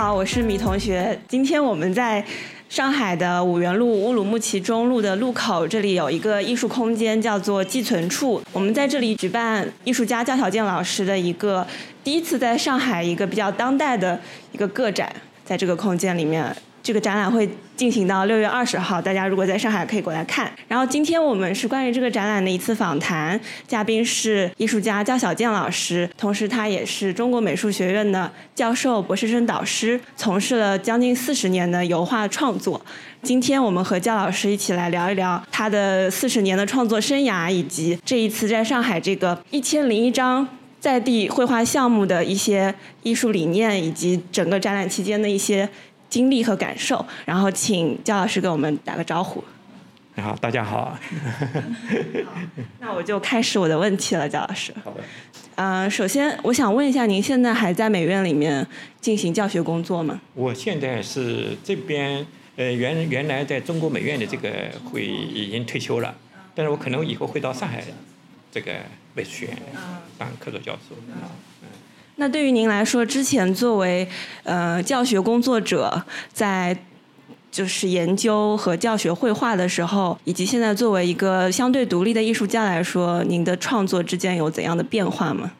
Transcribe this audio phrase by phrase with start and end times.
[0.00, 1.18] 好，我是米同学。
[1.26, 2.24] 今天我们在
[2.68, 8.40] 上海的五原路乌鲁木齐中路的路口，这里有一个艺术空间，叫做寄存处。
[8.52, 11.66] 我们在这里举办艺术家姜小健老师的一个
[12.04, 14.16] 第一次在上海一个比较当代的
[14.52, 15.12] 一个个展，
[15.44, 16.56] 在这个空间里面。
[16.80, 20.50] 这个展览会进行到六月二十号，大家如果在上海可以过来看。
[20.66, 32.84] 然后今天我们是关于这个展览的一次访谈，嘉宾是艺术家焦小健老师，同时他也是中国美术学院的教授、博士生导师，从事了将近四十年的油画创作。
[33.22, 40.44] 今天我们和焦老师一起来聊一聊他的四十年的创作生涯，以及这一次在上海这个一千零一张
[40.80, 42.74] 在地绘画项目的一些
[43.04, 45.68] 艺术理念，以及整个展览期间的一些。
[46.08, 49.42] 经历和感受，然后请焦老师给我们打个招呼。
[50.14, 50.98] 你好，大家好。
[52.80, 54.72] 那我就开始我的问题了，焦老师。
[54.82, 55.00] 好的。
[55.54, 58.66] 嗯，首先我想问一下，您现在还在美院里面
[59.00, 60.20] 进行教学工作吗？
[60.34, 64.50] 我现在是这边，呃，原原来在中国美院的这个
[64.90, 66.14] 会已经退休了，
[66.54, 67.84] 但是我可能以后会到上海
[68.50, 68.72] 这个
[69.14, 69.56] 美术学院
[70.16, 70.96] 当客座教授。
[72.20, 74.06] 那对于您来说，之前作为
[74.42, 76.02] 呃教学工作者，
[76.32, 76.76] 在
[77.48, 85.52] 就是研究和教学绘画的时候，以及现在作为一个相对独立的艺术家来说，您的创作之间有怎样的变化吗？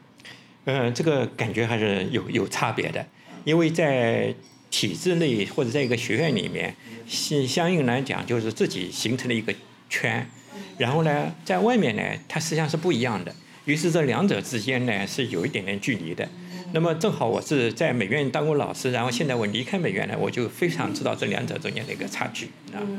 [0.64, 3.06] 呃，这个感觉还是有有差别的，
[3.45, 4.34] 因为在
[4.69, 6.75] 体制内或者在一个学院里面，
[7.06, 9.55] 相相应来讲就是自己形成了一个
[9.89, 10.29] 圈，
[10.77, 13.33] 然后呢，在外面呢，它实际上是不一样的，
[13.64, 16.29] 于是这两者之间呢是有一点点距离的。
[16.72, 22.79] 那么正好我是在美院当过老师，然后现在我离开美院了，我就非常知道这两者中间的一个差距啊。
[22.80, 22.98] 嗯。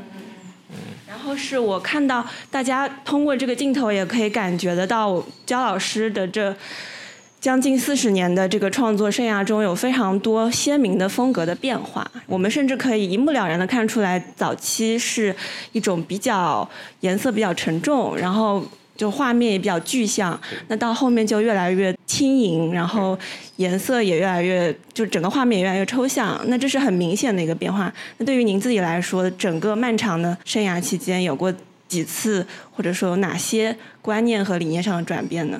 [1.08, 6.54] 然后是我看到大家通过这个镜头也可以感觉得到焦老师的这
[7.40, 12.08] 将近四十年的这个创作生涯中有非常多鲜明的风格的变化。
[12.26, 15.34] 我们甚至可以一目了然的看出来，早期是
[15.72, 16.68] 一种比较
[17.00, 18.64] 颜色比较沉重，然后。
[19.00, 20.38] 就画面也比较具象，
[20.68, 23.18] 那到后面就越来越轻盈，然后
[23.56, 26.38] 颜色也越来越，就整个画面也越来越抽象。
[26.48, 27.90] 那这是很明显的一个变化。
[28.18, 31.50] 那对于您自己来说，整个漫长的生涯期间，有过
[31.88, 35.58] 几次，或者说有哪些观念和理念上的转变呢？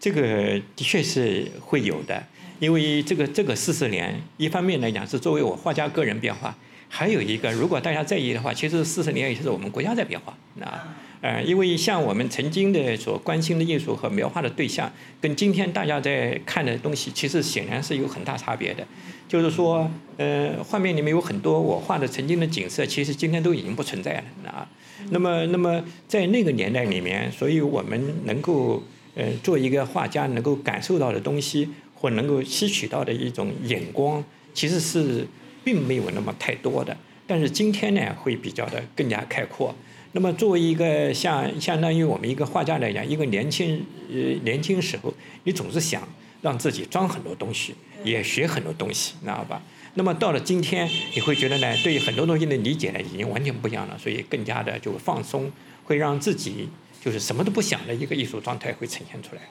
[0.00, 2.22] 这个的确是会有的，
[2.58, 6.56] 因为这个这个四十年，一方面来讲是作为我画家个人变化，
[6.88, 10.34] 还有一个，如果大家在意的话，其实四十年也是我们国家在变化，
[10.64, 10.96] 啊。
[11.20, 14.90] 呃，因为像我们曾经的所关心的艺术和描画的对象，
[15.20, 18.86] 跟今天大家在看的东西，其实显然是有很大差别的。
[19.26, 24.68] 就是说，呃，画面里面有很多我画的曾经的景色，其实今天都已经不存在了啊。
[25.10, 28.82] 那么，那么在那个年代里面，所以我们能够
[29.14, 34.24] 呃做一个画家，能够感受到的东西，或能够吸取到的一种眼光，
[34.54, 35.26] 其实是
[35.62, 36.96] 并没有那么太多的。
[37.26, 39.74] 但是今天呢，会比较的更加开阔。
[40.12, 45.12] 那么，作为一个像相当于我们一个画家来讲，一个年轻呃年轻时候，
[45.44, 46.08] 你总是想
[46.40, 49.62] 让自己装很多东西，也学很多东西，知道吧？
[49.94, 55.50] 那么到了今天，你会觉得呢，对于很多东西的理解呢，已经完全不一样了，所以更加的就放松，
[55.84, 56.68] 会让自己
[57.04, 59.42] 就是什么都不想的一个艺术状态会呈现出来。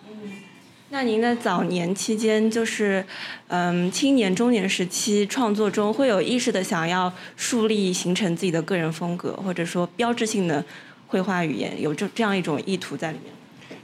[0.89, 3.05] 那您的早年期间，就是
[3.47, 10.63] 嗯青年中年时期创作中，会有意识的想要树立、形成自己的个人风格，或者说标志性的
[11.07, 13.33] 绘画语言，有这这样一种意图在里面。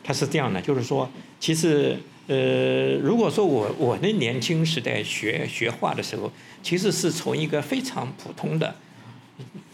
[0.01, 1.09] 它是这样的，就是说，
[1.41, 1.97] 其实
[2.27, 6.31] 呃，如果说我我的年轻时代学学画的时候，
[6.61, 8.73] 其实是从一个非常普通的，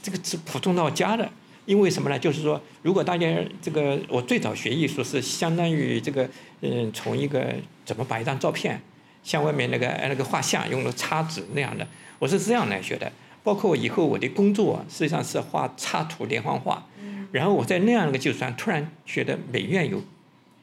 [0.01, 1.29] 这个是普通到家的。
[1.69, 2.17] 因为什么呢？
[2.17, 3.27] 就是说，如果大家
[3.61, 6.27] 这个，我最早学艺术是相当于这个，
[6.61, 7.53] 嗯，从一个
[7.85, 8.81] 怎么把一张照片，
[9.23, 11.87] 像外面那个那个画像用了插纸那样的，
[12.17, 13.11] 我是这样来学的。
[13.43, 16.83] 包括我以后我的工作实际上是画插图连环画，
[17.31, 20.01] 然后我在那样一个基础上突然觉得美院有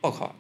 [0.01, 0.35] 报考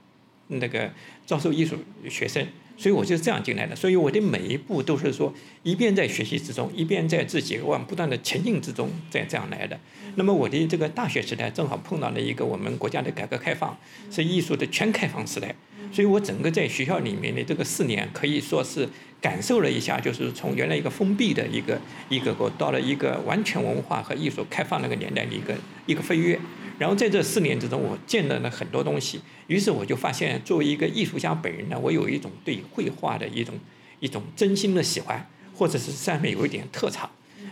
[0.48, 0.90] 那个
[1.24, 1.76] 招收艺术
[2.10, 2.44] 学生。
[2.76, 5.32] 所以我就是这样进来的，所以我的每一步都是说，
[5.62, 9.78] 一边在学习之中，一边在自己往不断的前进之中，在这样来的。
[10.16, 13.76] 那么我的这个大学时代正好碰到了一个我们国家的改革开放，
[14.10, 15.54] 是艺术的全开放时代，
[15.92, 18.88] 所以我整个在学校里面的这个四年可以说是
[19.20, 25.54] 感受了一下，就是从原来一个封闭的一个一个国，到了一个完全文化和艺术开放那个年代的一个
[25.86, 26.38] 一个飞跃。
[26.78, 29.20] 然后在这四年之中，我见到了很多东西。
[29.46, 33.54] 于是我就发现，作为一个艺术家本人呢，我有一种对绘画的一种
[34.00, 37.10] 一种真心的喜欢，或者是上面有一点特长。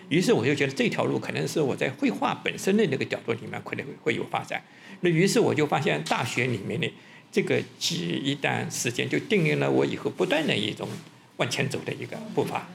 [0.09, 4.63] 于是我就觉得这条路可能是我在绘画本身的那个角度里面可能会有发展。
[5.01, 6.91] 那于是我就发现，大学里面的
[7.33, 10.89] 这个几一段时间就定义了我以后不断的一种
[11.39, 12.69] 往前走的一个步伐。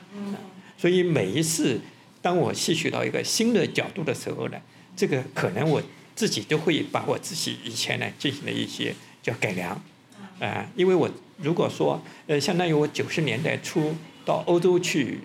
[0.77, 1.79] 所以每一次
[2.21, 4.57] 当我吸取到一个新的角度的时候呢，
[4.95, 5.81] 这个可能我
[6.19, 8.93] 自己都会把我自己以前呢进行了一些
[9.23, 9.81] 叫改良，
[10.41, 13.95] 啊，因为我如果说呃，相当于我九十年代初
[14.25, 15.19] 到欧洲去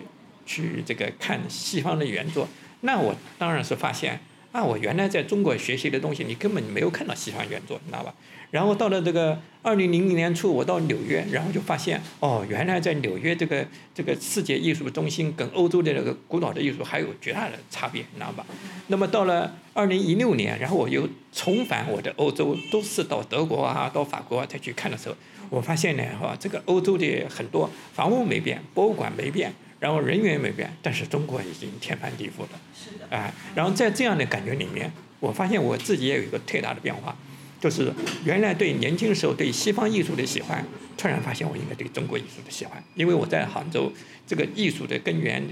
[0.45, 2.47] 去这个看西方的原作，
[2.79, 4.21] 那我当然是发现。
[4.55, 8.13] 啊，我原来在中国学习的东西，你根本没有看到西方原作，你知道吧？
[8.51, 18.45] 然后到了这个二零零零年初，我到纽约，然后就发现，哦，原来在纽约这个这个世界艺术中心跟欧洲的那个古老的艺术还有绝大的差别，你知道吧？
[18.87, 25.15] 那么到了二零一六年，然后我又重返我的欧洲，都是到德国啊，到法国啊再去看的时候，
[25.49, 29.53] 我发现呢，哈，这个欧洲的很多房屋没变，博物馆没变。
[29.85, 32.59] 然后人员没变，但是中国已经天翻地覆了。
[32.73, 33.05] 是的。
[33.11, 37.15] 哎，然后在这样的感觉里面，我发现我自己也有一个特大的变化，
[37.61, 37.93] 就是
[38.23, 40.65] 原来对年轻时候对西方艺术的喜欢，
[40.97, 43.93] 突然发现我应该对中国艺术的喜欢，因为我在杭州，
[44.25, 45.47] 这个艺术的根源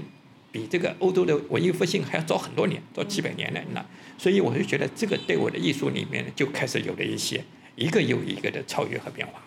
[0.50, 3.86] 比这个欧洲的文艺复兴还要早很多年，早几百年了那，
[4.18, 7.40] 所以我就觉得这个对我的艺术里面就开始有了一些
[7.76, 9.40] 一个又一个的超越和变化。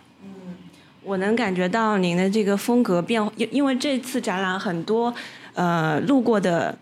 [1.08, 5.14] 我能感觉到您的这个风格变，因因为这次展览很多，
[5.54, 6.78] 呃，路过的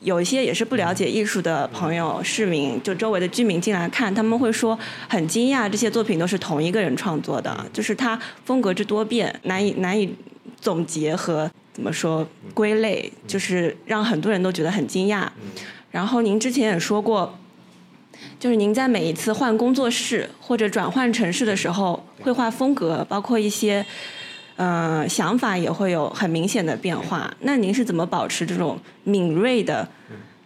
[0.00, 10.14] 有一些也是不了解艺术的朋友、市民，就周围的居民进来看，他们会说很惊讶，这些作品都是同一个人创作的，就是他风格之多变，难以难以
[10.58, 15.28] 总结和怎么说归类，就是让很多人都觉得很惊讶。
[15.90, 17.38] 然后您之前也说过。
[18.38, 23.84] 就是您在每一次换工作室或者转换城市的时候，绘画风格包括一些，
[24.54, 27.34] 呃，想法也会有很明显的变化。
[27.40, 29.88] 那您是怎么保持这种敏锐的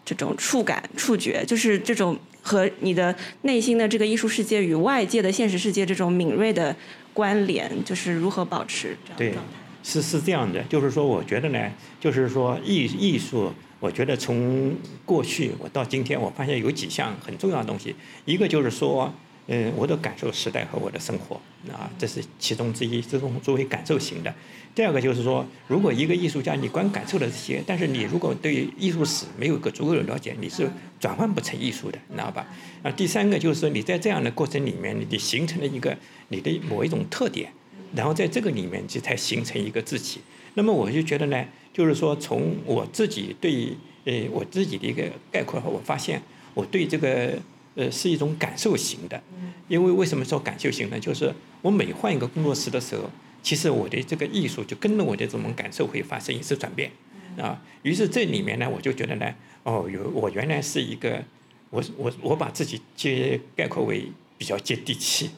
[0.04, 1.44] 这种触感、触觉？
[1.46, 6.74] 就是这种和你的内心的这个艺术世界与外界的现实世界这种敏锐的
[7.12, 9.50] 关联，就是如何保持这样状态？
[9.84, 13.52] 是是这样的，就是说，我觉得呢，就是说艺艺术。
[13.82, 17.92] 我觉得从过去我到今天，我发现有几项很重要的东西。
[18.24, 19.12] 一个就是说，
[19.48, 21.34] 嗯，我的感受时代和我的生活，
[21.68, 24.32] 啊，这是其中之一，这种作为感受型的。
[24.72, 30.70] 第二个就是说，如果一个艺术家你光感受了这些，但是你如果对艺术史没有一个足够的了解，你是
[31.00, 32.46] 转换不成艺术的，你知道吧？
[32.84, 37.52] 啊，第三个就是说，你在这样的过程里面，你形成了一个你的某一种特点，
[37.96, 40.20] 然后在这个里面就才形成一个自己。
[40.54, 41.44] 那么我就觉得呢。
[41.72, 46.20] 就是说，从我自己对呃我自己的一个概括我发现
[46.54, 47.38] 我对这个
[47.74, 49.22] 呃是一种感受型的。
[49.68, 51.00] 因为为什么说感受型呢？
[51.00, 51.32] 就是
[51.62, 53.08] 我每换一个工作室的时候，
[53.42, 56.90] 其实我的这个艺术就跟着我的这种感受会发生一次转变
[57.38, 57.58] 啊。
[57.82, 61.24] 于是这里面呢，我就觉得呢，哦，有我原来是一个，
[61.70, 64.04] 我我我把自己接概括为
[64.36, 65.30] 比较接地气。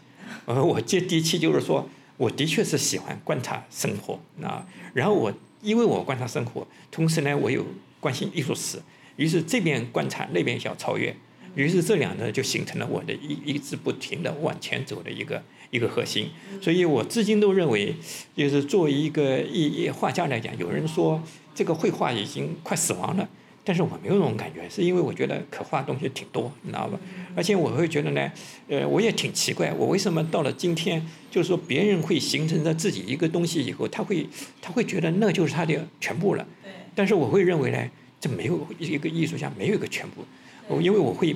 [0.47, 5.33] 呃，我接地气就是说，我的确是喜欢观察生活啊，然后我。
[5.65, 7.65] 因为我观察生活，同时呢，我又
[7.99, 8.79] 关心艺术史，
[9.17, 11.17] 于是这边观察，那边想超越，
[11.57, 16.29] 于是这两个就形成了我的一一直不停的往前走的一个一个核心。
[16.61, 17.95] 所以我至今都认为，
[18.37, 21.23] 就是作为一个一画家来讲，有人说
[21.55, 23.27] 这个绘画已经快死亡了。
[23.67, 26.99] 但是我没有那种感觉，是因为我觉得可画的东西挺多，你知道吧？
[27.35, 28.31] 而且我会觉得呢，
[28.69, 34.27] 呃，我也挺奇怪，我为什么到了今天，就是说别人会形成了自己一个东西以后，他会
[34.61, 36.47] 他会觉得那就是他的全部了。
[36.95, 37.91] 但是我会认为呢，
[38.21, 40.23] 这没有一个艺术家没有一个全部，
[40.69, 41.35] 我因为我会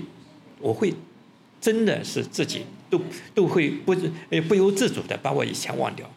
[0.61, 0.93] 我会
[1.61, 3.01] 真的是自己都
[3.35, 3.97] 都会不
[4.29, 6.09] 呃不由自主的把我以前忘掉。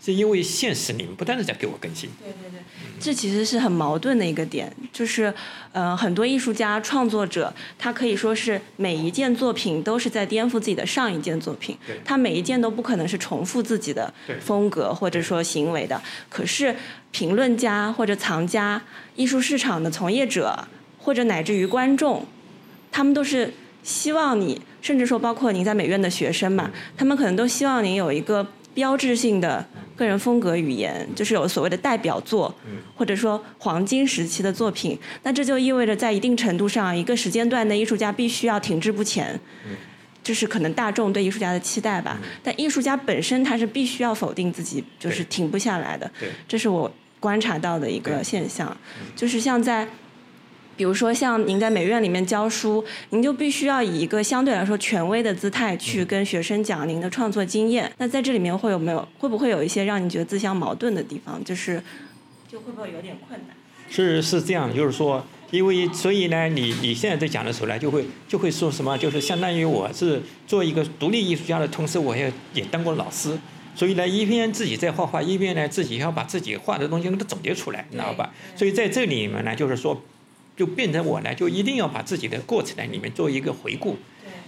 [0.00, 2.08] 是因为现实里面不断的在给我更新。
[2.22, 2.57] 对对对，
[3.00, 5.32] 这其实是很矛盾的一个点，就是，
[5.72, 16.00] 呃，很多艺术家创作者，他可以说是每一件作品都是在颠覆自己的上一件作品，他每一件都不可能是重复自己的风格或者说行为的。
[16.28, 16.74] 可是
[17.10, 18.82] 评论家或者藏家、
[19.16, 20.66] 艺术市场的从业者
[20.98, 22.26] 或者乃至于观众，
[22.90, 23.52] 他们都是
[23.82, 29.66] 希望你，甚至说包括您在美院的学生嘛，他们可能都希望您有一个标志性的。
[29.96, 32.54] 个人风格语言就是有所谓的代表作，
[32.94, 39.40] 或者说黄金时期的作品，那这就意味着在一定程度上，一个时间段的艺术家必须要停滞不前，
[40.22, 42.16] 这是可能大众对艺术家的期待吧。
[42.44, 46.08] 但艺术家本身他是必须要否定自己，就是停不下来的。
[46.46, 48.76] 这是我观察到的一个现象，
[49.16, 49.88] 就是像在。
[50.78, 57.90] 比如说，像您在美院里面教书，您就必须要以一个相对来说权威的姿态去跟学生讲您的创作经验。
[57.98, 61.42] 那在这里面会有没有会不会有一些让你觉得自相矛盾的地方？
[61.42, 61.82] 就是，
[62.48, 63.56] 就会不会有点困难？
[63.90, 73.36] 是是这样，就是说，因为所以呢，你你现在在讲的时候呢，就会就会说什么，就是相当于我是做一个独立艺术家的同时，我也也当过老师。
[73.74, 78.32] 所以呢，一边自己在画画，一边呢自己要把自己画的东西给它总结出来，你知道吧？
[78.54, 80.00] 所以在这里面呢，就是说，
[80.58, 83.96] 就变成我呢，就一定要把自己的过程呢里面做一个回顾。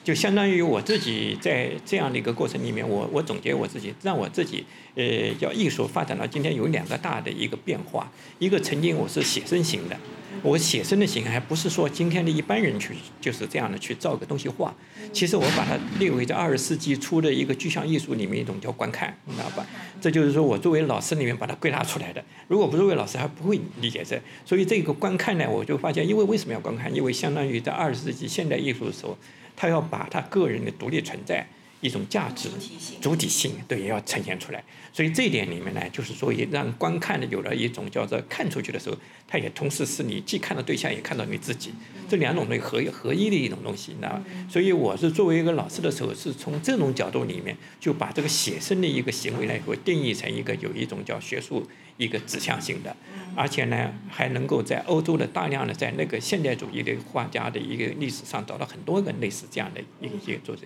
[0.02, 4.64] 就相当于我自己在这样的一个过程里面，我我总结我自己，让我自己，
[4.94, 8.10] 呃，叫艺术发展到今天有两个大的一个变化。
[8.38, 9.96] 一个曾经我是写生型的，
[10.42, 14.74] 我写生的型还不是说今天的一般人去就是这样的去造个东西画。
[15.12, 19.66] 其实我把它列为在二十世纪初的一个具象艺术里面一种叫观看，你知道吧？
[20.00, 22.24] 这就是说我作为老师里面把它归纳出来的。
[22.48, 24.18] 如果不是为老师，还不会理解这。
[24.46, 26.94] 所以这个观看呢，我就发现，因为为什么要观看？
[26.94, 29.14] 因为相当于在二十世纪现代艺术的时候。
[29.60, 31.46] 他要把他个人的独立存在
[31.82, 32.48] 一种价值
[32.98, 34.64] 主体性，对，也要呈现出来。
[34.92, 38.96] 所以这一点里面呢，就是说也让观看的有了一种叫做看出去的时候，
[39.28, 41.72] 它也同时是你既看到对象，也看到你自己，
[42.08, 44.22] 这两种东西合合一的一种东西，你知道吧？
[44.48, 51.66] 所以我是作为一个老师的时候，是从这种角度里面就把这个写生的一个行为呢，会定义成一个有一种叫学术
[51.96, 52.96] 一个指向性的。
[53.36, 60.62] 而且呢，还能够在欧洲的大量的在那个现代主义的画家的一个历史上找到很多个类似这样的一些作者，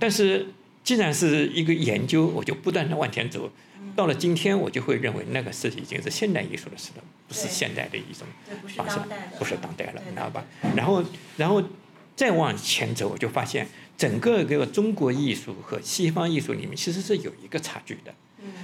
[0.00, 0.46] 但是
[0.84, 3.50] 既然是一个研究，我就不断的往前走。
[3.94, 8.26] 到了今天，我就会认为那个是已经是现代艺术的时代，不是现代的一种
[8.74, 8.98] 方式，
[9.38, 10.44] 不是当代了，你知道吧？
[10.74, 11.04] 然后，
[11.36, 11.62] 然后
[12.16, 18.14] 再往前走，我就发现整个这个中国艺术和西方艺术里面其实是有一个差距的。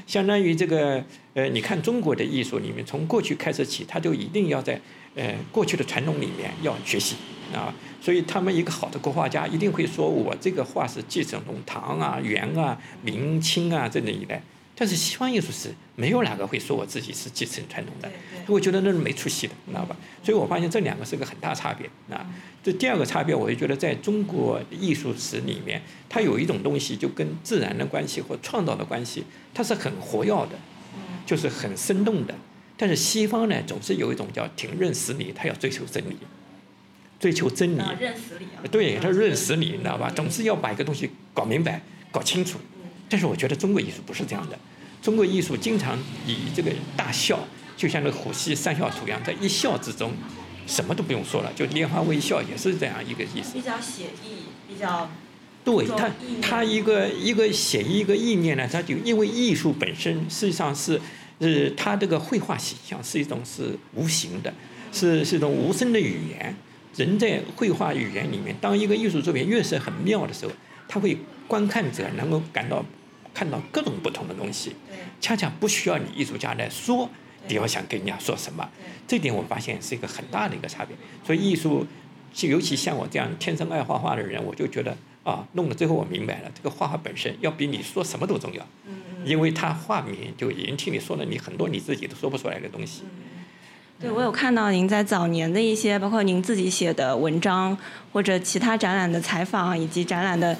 [0.06, 4.80] 相当于这个，呃，你看中国的艺术里面，从过去开始起，它就一定要在，
[5.14, 7.16] 呃，过去的传统里面要学习
[7.52, 14.42] 啊，所以他们一个好的国画家一定会说，我这个画是继承从唐啊、元啊、明清啊这里以来。
[14.80, 18.08] 但是西方艺术史没有哪个会说我自己是继承传统的，
[18.46, 19.96] 我觉得那是没出息的，你知道吧？
[20.22, 22.24] 所以我发现这两个是个很大差别啊。
[22.62, 30.50] 这第二个差别，我就觉得在中国艺术史里面，它有一种东西就跟自然的关系或创造的关系，它是很活跃的，
[31.26, 32.32] 就是很生动的。
[32.76, 36.16] 但是西方呢，总是有一种叫停认死理，他要追求真理，
[37.18, 37.82] 追求真理。
[37.98, 38.62] 认死理啊。
[38.70, 40.10] 对，他认死理，你知道吧？
[40.14, 42.58] 总是要把一个东西搞明白、搞清楚。
[43.08, 44.58] 但是我觉得中国艺术不是这样的，
[45.00, 47.38] 中国艺术经常以这个大笑，
[47.76, 50.12] 就像那个虎溪三笑图一样，在一笑之中，
[50.66, 53.54] 什么都不用说了，就拈花微笑也是这样一个意思。
[53.54, 55.10] 比较写意，比较。
[55.64, 56.10] 对他，
[56.40, 60.98] 他一个一个写意一个意念呢，他就因为艺术本身实际上是，
[61.40, 64.52] 呃，他这个绘画形象是一种是无形的，
[64.92, 66.56] 是是一种无声的语言。
[66.98, 70.52] 人在绘画语言里面，当一个艺术作品越是很妙的时候，
[70.86, 72.84] 他会观看者能够感到。
[73.34, 74.74] 看到各种不同的东西，
[75.20, 77.08] 恰恰不需要你艺术家来说，
[77.46, 78.68] 你要想跟人家说什么，
[79.06, 80.96] 这点我发现是一个很大的一个差别。
[81.24, 81.86] 所以艺术，
[82.40, 88.66] 尤其像我这样天生爱画画的人，我就觉得啊，弄了最后我明白了，这个画画本身要比你说什么都重要，
[89.24, 93.02] 因为他画面就已经替你说了你很多你自己都说不出来的东西。
[94.00, 97.76] 对，我有看到您在早年的一些，包括您自己写的文章，
[98.12, 100.56] 或者其他展览的采访，以及展览的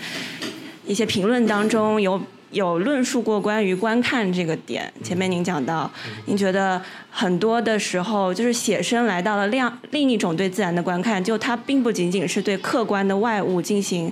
[0.87, 2.21] 一些评论当中有。
[2.50, 5.90] 有论述过关于观看这个点，前面您讲到，
[6.25, 6.80] 您觉得
[7.11, 14.11] 很多的时候就是写生来到了另另一种对自然的观看，就它并不仅仅是对客观的外物进行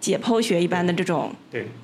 [0.00, 1.30] 解剖学一般的这种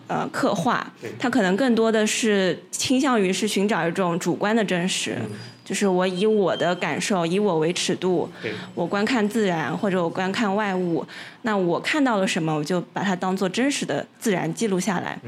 [0.07, 5.19] 呃刻画，它可能更多的是倾向于是寻找一种主观的真实。
[5.67, 8.31] 就是我以我的感受，以我为尺度，
[8.73, 11.05] 我观看自然或者我观看外物，
[11.43, 15.19] 那我看到了什么，我就把它当做真实的自然记录下来。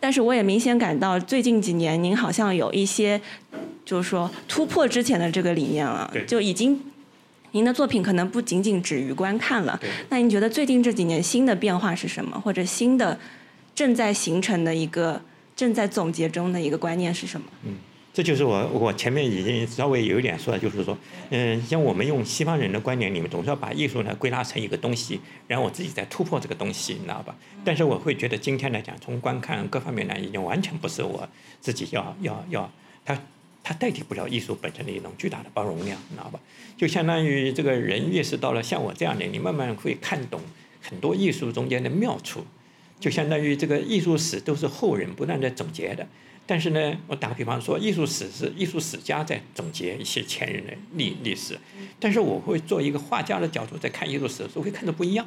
[0.00, 3.20] 但是我也明显感到最近几年您好像有一些，
[3.84, 6.80] 就是说突破之前的这个理念了，就已经
[7.50, 9.78] 您的作品可能不仅仅止于观看了。
[10.08, 12.40] 那您觉得最近这几年新的变化是什么？
[12.40, 13.20] 或者新的
[13.74, 15.20] 正在形成的一个
[15.54, 17.46] 正在总结中的一个观念是什么？
[18.14, 20.96] 这就是我我前面已经稍微有一点说的，就是说，
[21.30, 27.34] 嗯，像我们用西方人的观点你们，总是要把艺术呢归纳成一个东西，然后我自己再突破这个东西，你知道吧？
[27.64, 31.26] 但是我会觉得今天来讲，从观看各方面呢，已经完全不是我
[31.60, 32.70] 自己要要要，
[33.02, 33.18] 它
[33.64, 36.38] 它代替不了艺术本身的一种巨大的包容量，你知道吧？
[36.76, 40.38] 就相当于这个人越是到了像我这样的，你慢慢会看懂
[40.82, 42.44] 很多艺术中间的妙处，
[43.00, 46.06] 就相当于这个艺术史都是后人不断在总结的。
[46.52, 51.58] 但是呢，我打个比方说，艺术史是艺术史家在总结一些前人的历历史，
[51.98, 55.26] 但是我会做一个画家的角度在看艺术史的时候会看的不一样，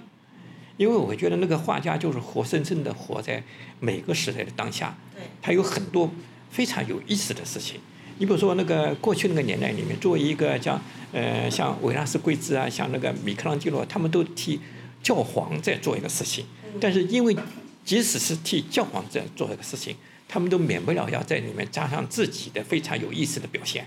[0.78, 3.42] 因为我会觉得那个画家就是活生生的活在
[3.80, 4.96] 每个时代的当下，
[5.42, 6.12] 他有很多
[6.52, 7.80] 非常有意思的事情。
[8.20, 10.80] 你比如说那个过去那个年代里面，作为一个像
[11.12, 14.60] 呃像维纳斯贵兹啊，像那个米开朗基罗，他们都替
[15.02, 16.46] 教皇在做一个事情，
[16.80, 17.36] 但是因为
[17.84, 19.96] 即使是替教皇在做这个事情，
[20.36, 23.86] 他们都免不了要在里面加上自己的非常有意思的表现，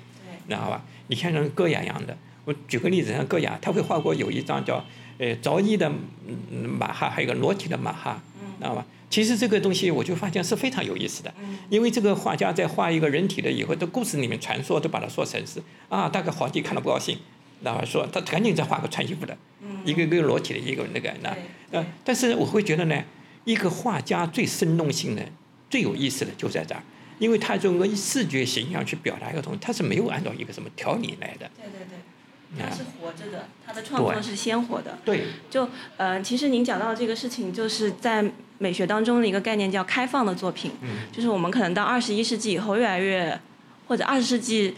[0.48, 0.82] 知道吧？
[1.08, 4.82] 你看像戈雅一样的，我举个例子，像戈雅，他会画过有一张叫
[5.18, 5.92] 呃着衣的
[6.78, 8.22] 马哈，还有个裸体的马哈，
[8.58, 8.86] 知道吧？
[9.10, 11.34] 其实这个东西我就发现是非常有意思的，
[11.68, 17.18] 因为这个画家在画一个人体的以后，的故事里面传说都把它说成是啊，大概皇帝看了不高兴，
[17.62, 19.36] 然后说他赶紧再画个穿衣服的，
[19.84, 21.36] 一个一个裸体的一个那个那
[21.72, 23.04] 呃，但是我会觉得呢，
[23.44, 25.22] 一个画家最生动性的、
[25.70, 26.82] 最有意思的就在这儿，
[27.18, 31.50] 因为他用个视觉形象去表达一个东西，他是没有按照一个什么条理来的。
[31.56, 31.98] 对对对。
[32.58, 34.98] 他是活着的，他的创作是鲜活的。
[35.04, 35.24] 对。
[35.50, 38.24] 就呃，其实您讲到这个事情，就是在
[38.56, 40.72] 美学当中的一个概念叫开放的作品。
[40.80, 40.88] 嗯。
[41.12, 43.38] 就是我们可能到二十一世纪以后，越来越
[43.86, 44.74] 或者二十世纪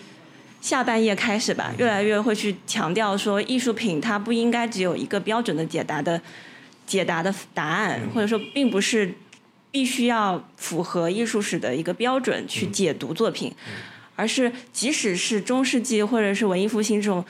[0.60, 6.20] 下半叶开始吧，越来越会去强调说，艺术品它不应该只有一个标准的解答的
[6.84, 9.14] 解答的答案，或者说并不是
[9.70, 13.52] 必须要符合艺术史的一个标准去解读作品，
[14.16, 17.24] 而是即使是中世纪或者是文艺复兴这种。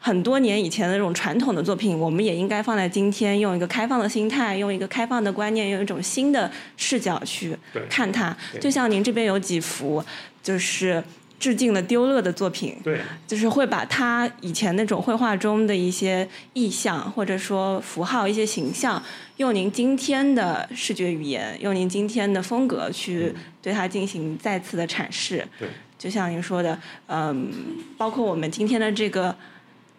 [0.00, 7.58] 很多年以前的这种传统的作品，我们也应该放在今天，用一个开放的心态，用一个开放的观念，用一种新的视角去
[7.90, 8.36] 看它。
[8.60, 10.00] 就像您这边有几幅，
[10.40, 11.02] 就是
[11.38, 19.02] 致敬了丢勒的作品，对，就是会把他以前那种绘画中的一些意象或者说符号、一些形象，
[19.36, 25.46] 用您今天的视觉语言，用您今天的风格去对它进行再次的阐释。
[25.58, 25.68] 对，
[25.98, 27.52] 就像您说的，嗯，
[27.96, 29.34] 包括我们今天的这个。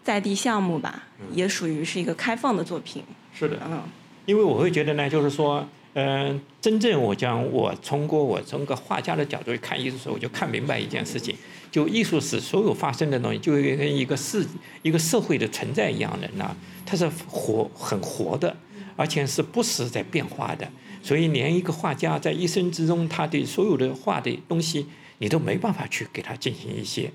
[0.01, 1.03] 在地项目吧，
[1.33, 3.03] 也属于是一个开放的作品。
[3.37, 3.83] 是的，嗯，
[4.25, 11.35] 因为我会觉得呢，就是说，嗯，真正我讲，我通过我从个画家的角度去看艺术的时候，我就看明白一件事情，
[11.71, 14.45] 就艺术史所有发生的东西，就跟一个世
[14.81, 18.55] 一个社会的存在一样的，呢它是活很活的，
[18.95, 20.69] 而且是不时在变化的。
[21.01, 24.85] 所以，连一个画家在一生之中，他对所有的画的东西，
[25.19, 27.09] 你都没办法去给他进行一些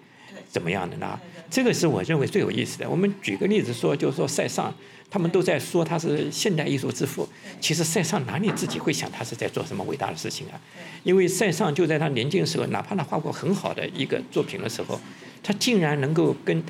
[0.49, 1.21] 怎么样的呢？
[1.51, 2.89] 这个是我认为最有意思的。
[2.89, 4.75] 我们举个例子说，就是说塞尚，
[5.15, 7.29] 他们都在说他是现代艺术之父。
[7.61, 10.59] 其实塞尚哪里自己会想他是在做什么伟大的事情啊？
[11.05, 15.01] 因为塞尚就在他年轻的时候，哪怕他画过很好的一个作品的时候，
[15.41, 16.61] 他竟然能够跟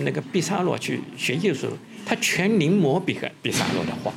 [0.00, 1.66] 那个毕沙罗去学艺术，
[2.04, 4.12] 他全临摹毕毕沙罗的画。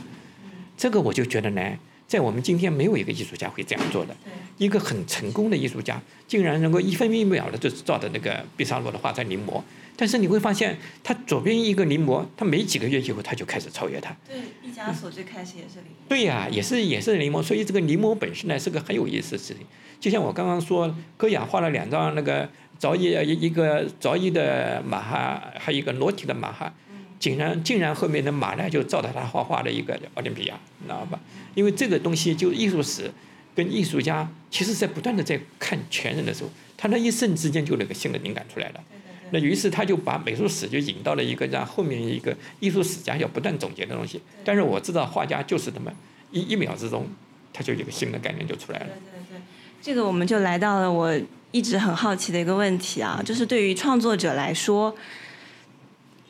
[0.76, 1.62] 这个我就觉得呢。
[2.08, 4.16] 在我们今天，没有一个艺术家会这样做的。
[4.58, 9.62] 一个很成功的艺术家，竟然能够一分一秒的就照着那个毕沙罗的画在临摹。
[9.98, 14.16] 但是你会发现，他左边一个临摹，他没几个月以后，他就开始超越他。
[14.28, 16.08] 对，毕加索最开始也是临摹。
[16.08, 17.42] 对呀，也是也是临摹。
[17.42, 19.66] 所以这个临摹本身呢，是个很有意思的事情。
[20.00, 26.72] 就像我刚刚说，戈雅画了两张那个着衣一一个着衣的马哈，还有一个裸体的马哈。
[27.20, 31.20] 竟然竟然后面的马呢就照着他画画的一个奥林匹亚，知道吧？
[31.56, 33.12] 因为这个东西就艺术史
[33.56, 38.84] 跟艺术家，其实在不断的在看前人的时候，他那一瞬之间就那个新的灵感出来了。
[39.32, 44.22] 那于是他就把美术史就引到了一个让后面一个艺术史家要不断总结的东西。
[44.44, 45.92] 但是我知道画家就是这么
[46.32, 47.08] 一一秒之中，
[47.54, 48.86] 他就有个新的概念就出来了。
[48.86, 49.42] 对对对，
[49.82, 51.14] 这个我们就来到了我
[51.52, 54.96] 一直很好奇的一个问题啊，就是对于创作者来说。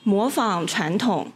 [0.03, 1.29] 模仿传统，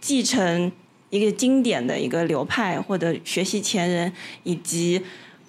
[0.00, 0.72] 继承
[1.10, 4.10] 一个经典的一个流派，或者学习前人，
[4.42, 5.02] 以及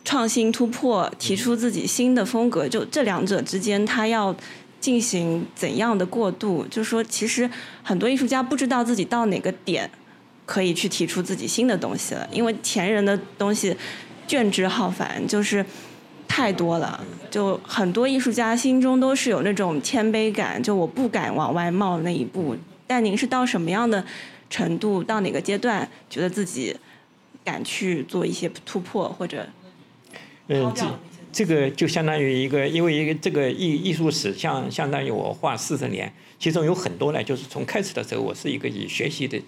[0.03, 4.35] 创新突破，提出自己新的风格，就这两者之间，他要
[4.79, 6.65] 进行怎样的过渡？
[6.65, 7.49] 就是说，其实
[7.83, 9.89] 很多艺术家不知道自己到哪个点
[10.45, 13.75] 可以去提出自己新的东西了，因为前人的东西
[14.27, 15.65] 卷之浩繁，就是。
[16.29, 22.55] 太多了，就很多艺术家心中都是有那种谦卑感，就我不敢往外冒那一步。
[22.85, 24.03] 但您是到什么样的
[24.49, 26.75] 程度，到哪个阶段，觉得自己
[27.45, 29.47] 敢去做一些突破或者？
[30.49, 30.71] 嗯，
[31.37, 39.39] 这个就相当于一个，因为一个这个艺艺术史，像相当于我画四十年，其中有很多呢，就是从开始的时候，我是一个以学习的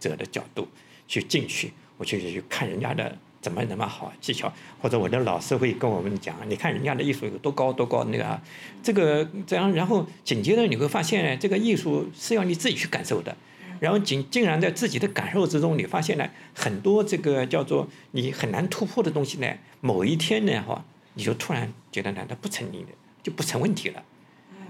[0.00, 0.66] 者的角度
[1.06, 3.18] 去进去，我去去看人家的。
[3.42, 4.50] 怎么怎么好技巧？
[4.80, 8.40] 或者我的老师会跟我们讲，你看人家的艺术有多高多高那个，
[8.82, 13.36] 这个这样，然后紧接着你会发现呢，这个艺术是要你自己去感受的，
[13.80, 19.46] 然后竟竟然在自己的感受之中，你发现呢，很多这个叫做你很难突破的东西呢，
[19.82, 20.82] 某一天呢哈，
[21.14, 22.88] 你就突然觉得呢，它不成立的，
[23.22, 24.02] 就不成问题了。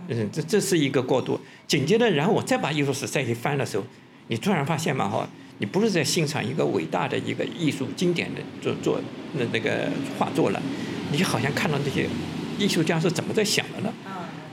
[0.09, 1.41] 嗯，这这是一个过渡。
[1.67, 3.85] 紧接着，然后我再把艺术史再去翻的时候，
[4.29, 5.29] 你突然发现嘛哈。
[5.59, 9.01] 你不是在欣赏一个伟大的一个艺术经典的作作
[9.35, 10.61] 那那个画作了，
[11.13, 12.09] 你好像看到那些
[12.59, 13.95] 艺术家是怎么在想的呢？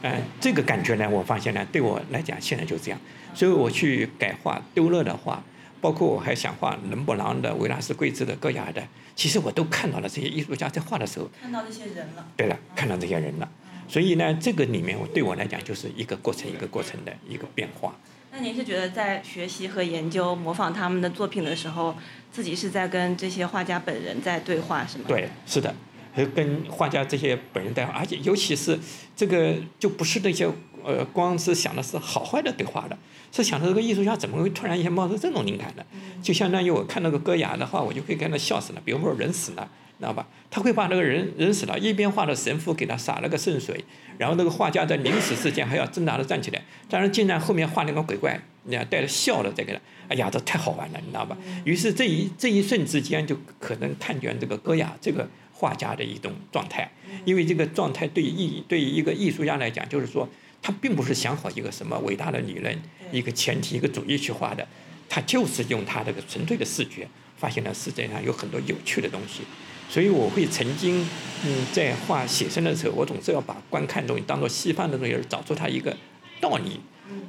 [0.03, 2.99] 嗯，这个感觉呢，我发现呢，对我来讲现在就这样，
[3.33, 5.43] 所以我去改画丢勒的画，
[5.81, 8.87] 包括我还想画伦勃朗的、维纳斯贵兹的、戈雅的，
[9.21, 12.25] 其实我都看到了这些艺术家在画的时候，看到这些人了。
[12.35, 13.47] 对了，看到这些人了。
[13.87, 17.95] 所以呢，这个里面我对我来讲就是一个过程一个过程的一个变化。
[18.31, 21.95] 那您是觉得在学习和研究、模仿他们的作品的时候，
[22.31, 25.03] 自己是在跟这些画家本人在对话，是吗？
[25.07, 25.75] 对，是的，
[26.13, 28.77] 和跟画家这些本人对话，而且尤其是
[29.15, 30.49] 这个就不是那些
[30.83, 32.97] 呃，光是想的是好坏的对话的，
[33.31, 35.85] 是想着这个艺术家怎么会突然一下冒出这种灵感的？
[36.21, 38.81] 就相当于我看那个戈雅的话，我就会跟他笑死了。
[38.83, 39.69] 比如说人死了。
[39.99, 40.27] 知道吧？
[40.49, 43.85] 他会把那个人人死了，一边画的神父给他洒了个圣水，
[44.17, 51.37] 然后那个画家在临死之前还要挣扎的站起来，但是竟然后面画那个鬼怪，你看带着笑的这个，哎呀，这太好玩了，你知道吧？
[51.65, 55.29] 于是这一这一瞬之间就可能看见这个戈雅这个
[55.61, 56.89] 画家的一种状态，
[57.23, 60.27] 因为这个状态对艺对于一个艺术家来讲，就是说
[60.59, 62.75] 他并不是想好一个什么伟大的理论，
[63.11, 64.67] 一个前提一个主义去画的，
[65.07, 69.43] 他就是用他这个纯粹的视觉，发现了世界上有很多有趣的东西。
[69.87, 71.07] 所以我会曾经，
[71.45, 75.95] 嗯，在画写生的时候，我总是要把观看东西当做西方的东西，找出它一个
[76.39, 76.79] 道理。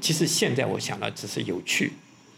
[0.01, 1.93] 其实现在我想的只是有趣。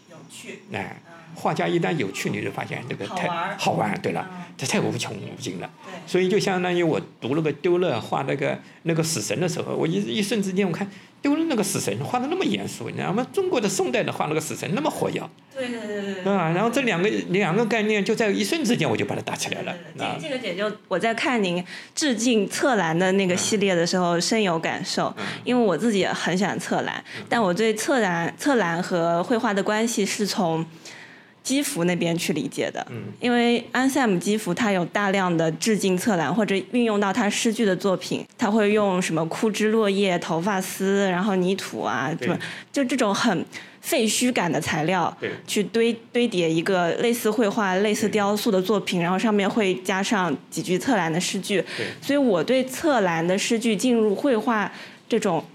[0.09, 0.59] 有趣。
[0.73, 1.01] 哎，
[1.35, 3.93] 画家一旦有趣，你就发现这个太好玩。
[4.01, 5.69] 对了，这太无穷无尽了。
[6.07, 10.89] 所以就相当于我读那个丢勒画那个那个死神的时候，我一一瞬之间我看。
[11.21, 13.25] 丢勒那个死神画的那么严肃，你知道吗？
[13.33, 15.19] 中国的宋代的画那个死神那么活跃，
[15.55, 19.73] 对对对对啊，然后这两个两个概念就在一瞬之间我就把它打起来了。
[19.97, 25.11] 这这个点就我在看您致敬策兰的那个系列的时候深有感受，
[25.43, 30.63] 因为我自己也很喜欢策兰，但我对策兰策兰和绘画的关系是从。
[31.45, 32.85] 基弗那边去理解的，
[33.21, 42.35] 因为安塞姆基弗他有大量的致敬策兰或者运用到他诗句的作品，他会用什么枯枝落叶、头发丝，然后泥土啊，什么
[42.71, 43.45] 就这种很
[43.79, 51.63] 废墟感的材料，去堆堆叠一个类似绘画、类似雕塑的作品，然后上面会加上几句策兰的诗句，
[52.01, 54.71] 所以我对策兰的诗句进入绘画
[55.07, 55.45] 这种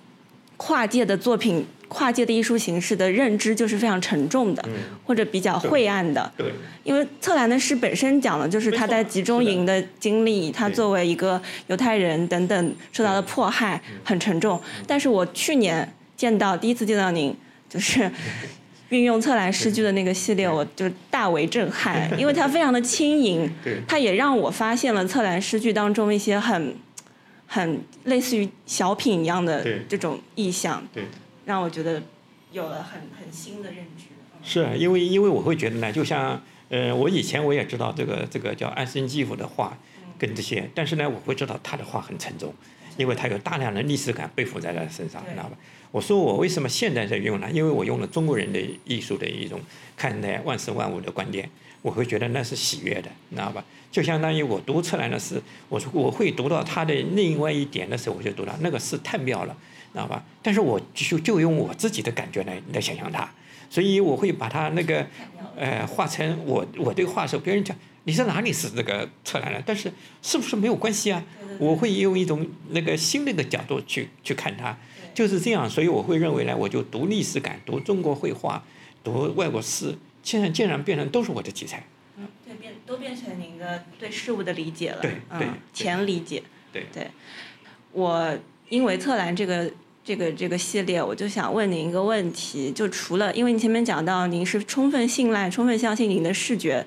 [0.57, 1.67] 跨界的作品。
[1.91, 4.65] 跨界的艺术形式的认知就是非常沉重的，
[5.05, 6.33] 或者比较晦暗的。
[6.37, 6.53] 对，
[6.85, 14.61] 因为策兰的诗本身讲的就是他在集中营的经历，他作为一个犹太人等等受到的迫害很沉重。
[14.87, 17.37] 但是我去年见到第一次见到您，
[17.69, 18.09] 就是
[18.91, 23.51] 运用策兰诗句的那个系列，我就大为震撼，因为它非常的轻盈，
[23.89, 26.77] 它也让我发现了策兰诗句当中一些很
[27.49, 30.81] 很类似于小品一样的这种意象。
[30.95, 31.03] 对。
[31.51, 32.01] 让我觉得
[32.53, 34.05] 有了很很新的认知。
[34.43, 39.77] 是因为因为我会觉得呢，就像呃，我以前我也知道这个这个叫安森基夫的话
[40.17, 42.55] 跟这些，但是呢，我会知道他的话很沉重，
[42.97, 45.51] 因为他有大量的历史感背负在他身上，知道吧？
[45.91, 47.51] 我说我为什么现在在用呢？
[47.51, 49.61] 因为我用了中国人的艺术的一种
[49.97, 51.51] 看待万事万物的观点，
[51.83, 53.65] 我会觉得那是喜悦的，知道吧？
[53.91, 59.57] 就相当于我读出来的是，我说我会读到他的另外一点的时候，我就读到那个是太妙了。
[59.93, 60.23] 知道吧？
[60.43, 63.29] 但是我就就用我自己的感觉来来想象它，
[63.69, 65.07] 所以我会把它那个，
[65.57, 71.23] 呃，画成我我这个画的时候，别人讲你在哪里是那个策兰的，但是是不是没有关系啊？
[71.59, 74.77] 我会用一种那个新的一个角度去去看它，
[75.13, 75.69] 就是这样。
[75.69, 78.63] 所以我会认为呢，我就读历史感，读中国绘画，
[79.03, 81.85] 读外国诗，现在竟然变成都是我的题材。
[82.17, 85.03] 嗯，对，变都变成您的对事物的理解了。
[85.03, 86.43] 对对，前理解。
[86.73, 87.11] 对对，
[87.93, 88.39] 我。
[88.71, 89.71] 因为特兰这个
[90.03, 96.87] 这个这个系列，我就想问您一个问题：就除了，因为您前面讲到您是充分信赖、充分相信您的视觉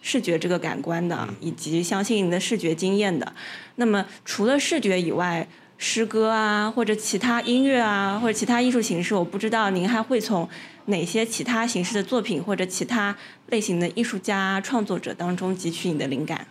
[0.00, 3.30] 视觉这个感官的，以及相信您的视觉经验的，
[3.74, 10.48] 那么除了视觉以外，诗歌啊，或者其他音乐啊，或者其他艺术形式，我不知道您还会从
[10.86, 13.14] 哪些其他形式的作品或者其他
[13.48, 16.46] 类型的艺术家创作者当中汲取你的灵感。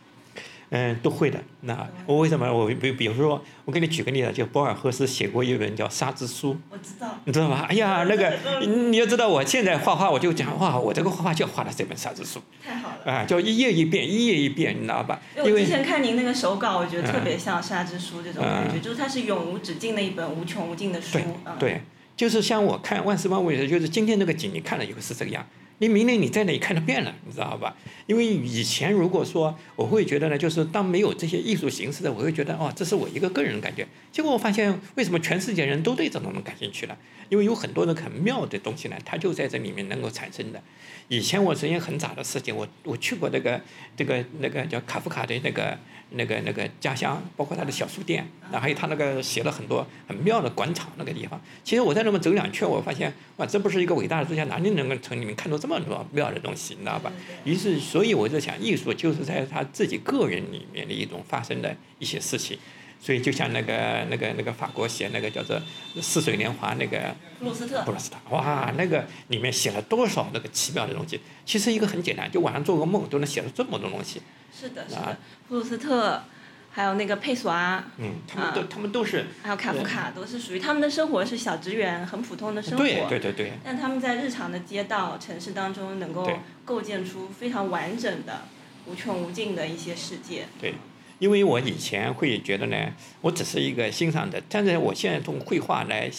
[0.75, 1.39] 嗯，都会的。
[1.61, 2.51] 那我为什么？
[2.51, 7.67] 我比比如说，我给你举个例子，就博尔赫斯写过一本叫《沙之书》，我知道，你知道吗？
[7.69, 8.33] 哎呀，那个
[8.65, 15.21] 你要知道，我现在画画，我就讲哇，我这个画画就画了这本《沙之书》，太好了啊，就一页一遍，一页一遍，你知道吧？
[15.45, 21.19] 因为之前看您那个手稿，我觉得特别像《沙之书》这种感觉，就是它是永无止境的一本无穷无尽的书。
[21.59, 21.81] 对对，
[22.17, 25.45] 就是像我看万事万物的，就是今天这个景，你看了以后是这个样。
[25.83, 27.75] 你明年你在那里看得变了，你知道吧？
[28.07, 33.85] 因为以前如果说我会觉得呢，就是当没有这些艺术形式的，我会觉得哦，这是我一个个人感觉。
[34.09, 36.97] 结果我发现，为什么全世界人都对这种东西感兴趣了？
[37.27, 40.63] 因为有很多的很妙的东西呢，它就在这里面能够产生的。
[41.09, 43.59] 以前我曾经很早的事情，我我去过那个
[43.97, 45.77] 这个那个叫卡夫卡的那个
[46.15, 51.39] 那个那个家乡，包括他的小书店，那还有他那个写了很多很妙的广场那个地方。
[51.63, 57.11] 其实我在那么走两圈，我发现哇，这不是一个伟大的作家，哪里能够从里面看到这么多妙的东西，你知道吧？
[57.43, 62.57] 于是，所以我就想，艺术就是在他自己个人里面的一种发生的一些事情。
[63.03, 65.57] 所以就像那个那个那个法国写那个叫做
[66.01, 71.19] 《似水年华》那个布鲁斯特，布鲁斯特，哇，那个里面写了多少那个奇妙的东西？
[71.45, 74.21] 其实一个很简单，就晚上做个梦都能写出这么多东西。
[74.57, 75.17] 是的，是的，
[75.49, 76.23] 布鲁斯特，
[76.71, 82.77] 还有那个佩索阿，嗯，他们都他们都是，还有卡夫卡，都是属于他们的生活是小职员，很普通的生活。
[82.77, 83.51] 对对对对。
[83.65, 86.25] 但他们在日常的街道、城市当中，能够
[86.63, 88.43] 构建出非常完整的、
[88.85, 90.45] 无穷无尽的一些世界。
[90.61, 90.75] 对。
[91.23, 92.75] 因为我以前会觉得呢，
[93.21, 96.11] 我只是一个欣赏的，但是我现在从绘画来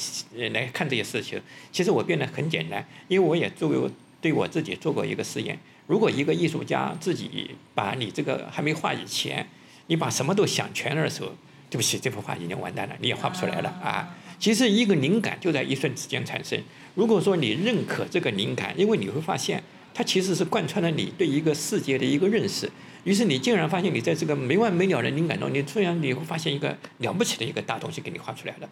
[0.52, 1.38] 来看这些事情，
[1.70, 2.82] 其实我变得很简单。
[3.08, 3.90] 因为我也作为
[4.22, 9.46] 对我自己做过一个实验：如果一个艺术家自己把你这个还没画以前，
[9.88, 11.30] 你把什么都想全了的时候，
[11.68, 14.16] 对不起，这幅画已经完蛋了，你也画不出来了啊。
[14.38, 16.58] 其实一个灵感就在一瞬之间产生。
[16.94, 19.62] 如果说你认可这个灵感，因为你会发现
[19.92, 22.70] 它其实是贯穿了你对一个世界的一个认识。
[23.04, 28.68] 于是你竟然发现，你在这个没完没了的灵感中，你突然你会发现一个了不起的一个大东西给你画出来了。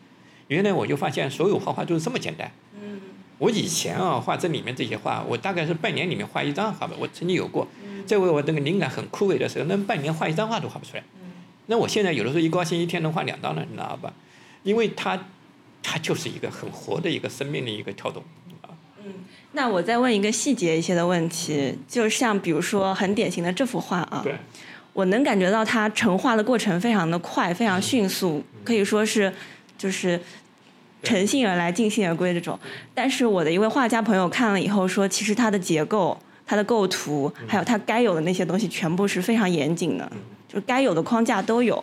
[0.49, 2.51] 原来我就发现，所有画画都是这么简单。
[2.81, 3.01] 嗯。
[3.39, 6.95] 我以前啊画这里面这些画，我大概是半年里面画一张画吧。
[6.99, 7.67] 我曾经有过，
[8.07, 11.03] 在我我这个灵感很枯萎的时候，那半年画一张画都画不出来。
[11.67, 14.13] 那我现在有的时候一高兴，一天能画两张了，你知道吧？
[14.63, 15.29] 因为它，
[15.83, 18.23] 它就是一个很活的一个生命的一个跳动。
[19.05, 19.13] 嗯，
[19.53, 24.35] 那我再问一个细节一些的问题，就像比如说很典型的这幅画啊，对
[24.95, 29.33] 我能感觉到它成画的过程非常的快，非常迅速，可以说是
[29.77, 30.21] 就是
[31.03, 32.59] 乘兴而来，尽兴而归这种。
[32.95, 40.11] 但是我的一位画家朋友看了以后说，其实它的结构、它的构图，还有它该有的那些东西，全部是非常严谨的，
[40.49, 41.83] 就是该有的框架都有。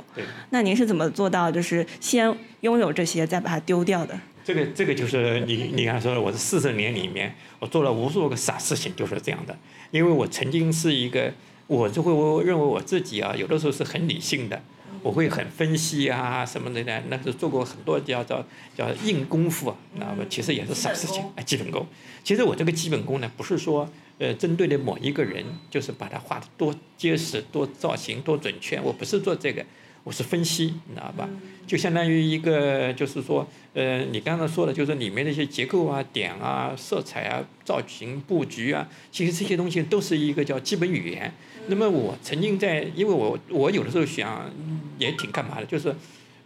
[0.50, 4.18] 那您是怎么做到，就是先拥有这些，再把它丢掉的？
[4.50, 9.56] 这个这个就是你你刚才说的，我是四十年里面，我做了无数个傻事情，就是这样的。
[9.92, 11.32] 因为我曾经是一个，
[11.68, 14.60] 我就会我认为我自己啊，有的时候是很理性的，
[15.04, 17.00] 我会很分析啊什么的呢。
[17.10, 18.44] 那是做过很多叫叫
[18.76, 21.86] 叫硬功夫啊，那么其实也是傻事情，啊，基本功。
[22.24, 29.64] 其实我这个基本功呢，不是说呃针对的某一个人，就是把它画的多结实、多造型、多准确，我不是做这个。
[30.10, 31.30] 我是分析，你知道吧？
[31.68, 41.32] 就相当于一个，就是说，呃，你刚才说的，就是里面的一些结构啊、点啊、色彩啊、造型、布局啊，其实这些东西都是一个叫基本语言。
[41.68, 44.50] 那么我曾经在，因为我我有的时候想，
[44.98, 45.96] 也挺干嘛的，就是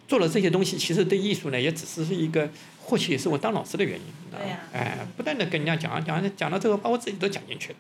[0.10, 2.50] 做了这些东西，其实对艺术呢，也只是是一个，
[2.82, 4.46] 或许也是我当老师的原因，知道吧？
[4.74, 7.78] 哎，不断的跟人家讲讲讲到最后，把我自己都讲进去了。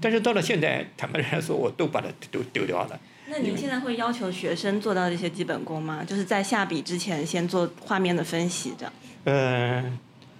[0.00, 2.98] 但是到了现在，坦白来说，我都把它都丢掉了。
[3.38, 6.02] 那您现在会要求学生做到这些基本功吗？
[6.04, 8.92] 就是在下笔之前先做画面的分析，这样。
[9.22, 9.96] 呃，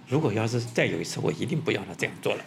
[0.09, 2.43] 如果要是再有一次，我一定不要他这样做了。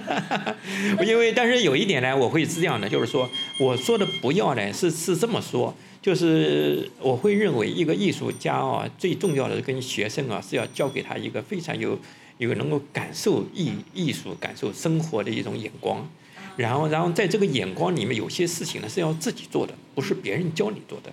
[1.04, 11.98] 因为，但是有一点呢，我会是这样的，就是说，我说的不要呢，是是这么说，就是我会认为一个艺术家啊，最重要的跟学生啊，是要教给他一个非常有
[12.38, 16.08] 有能够感受艺艺术、感受生活的一种眼光。
[16.56, 21.12] 然后，然后在这个眼光里面，有些事情呢是要自己做的，不是别人教你做的。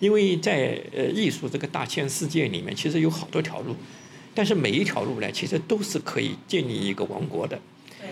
[0.00, 3.74] 因为在呃艺术这个大千世界里面，其实有好多条路，
[4.34, 7.60] 但是每一条路呢，其实都是可以建立一个王国的。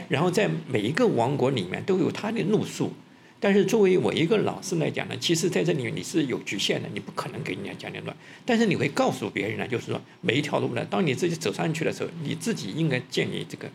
[0.08, 2.92] 然后在每一个王国里面都有它的路数，
[3.38, 8.16] 但是作为我一个老师来讲呢，其实在这里面你是有局限的，你不可能给人家讲点乱。
[8.44, 13.68] 但是你会告诉别人呢，就是说每一条路呢，当你自己走上去的时候，你自己应该建立这个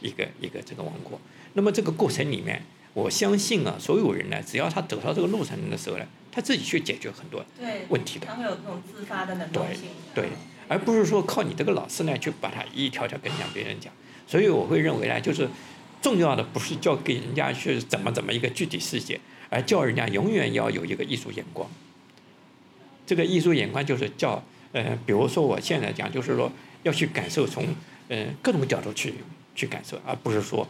[0.00, 1.20] 一个一个这个王国。
[1.54, 2.62] 那么这个过程里面，
[2.94, 7.44] 我相信啊，所有人呢，只要他走到这个路程的时候呢，他自己去解决很多
[7.88, 8.26] 问题的。
[8.26, 9.84] 他会有这种自发的能动性。
[10.14, 10.28] 对，
[10.68, 13.92] 而不是说靠你这个老师呢，去把他一条条跟讲别人讲。
[14.26, 15.48] 所以我会认为呢，就是
[16.00, 21.68] 重要的不是教给人家去怎么怎么一个具体细节，而教人家永远要有一个艺术眼光。
[23.06, 26.50] 这个艺术眼光就是叫呃，比如说我现在讲，就是说
[26.82, 27.66] 要去感受从
[28.08, 29.14] 呃各种角度去
[29.54, 30.66] 去感受，而不是说。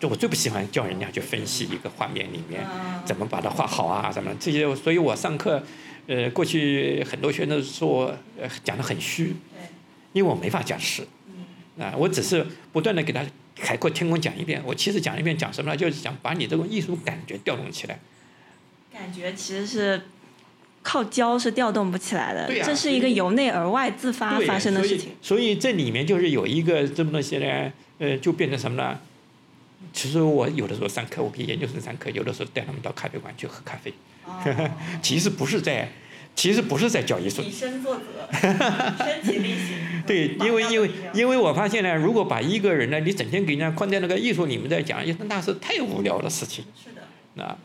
[0.00, 2.64] 就我最不喜欢叫人家去分析一个画面里面
[3.04, 5.62] 怎么把它画好啊，什么这些，所以我上课，
[6.06, 9.34] 呃，过去很多学生说，呃，讲的很虚，
[10.12, 11.02] 因为我没法讲实，
[11.78, 13.24] 啊，我只是不断的给他
[13.58, 15.76] 海阔天空讲一遍，我其实讲一遍讲什么呢？
[15.76, 17.98] 就是想把你这种艺术感觉调动起来。
[18.92, 20.00] 感觉其实是
[20.82, 25.10] 靠教是调动不起来的，这是一个由内而外自发发生的事情。
[25.20, 28.98] 所以这里面就是有一个这么东西呢，呃，就变成什么呢？
[29.92, 33.92] 其实我有的时候上课，我给研究生上课，有的时候带他们到咖啡馆去喝咖啡。
[35.02, 35.88] 其实不是在，
[36.34, 37.42] 其实不是在教艺术。
[37.42, 40.02] 以身作则，身体力行。
[40.06, 46.64] 对，因为因为因为我发现呢，如果把一个人呢，你整天给人家框在那个艺术里面在讲，那是太无聊的事情。
[46.76, 47.02] 是的。
[47.34, 47.56] 那。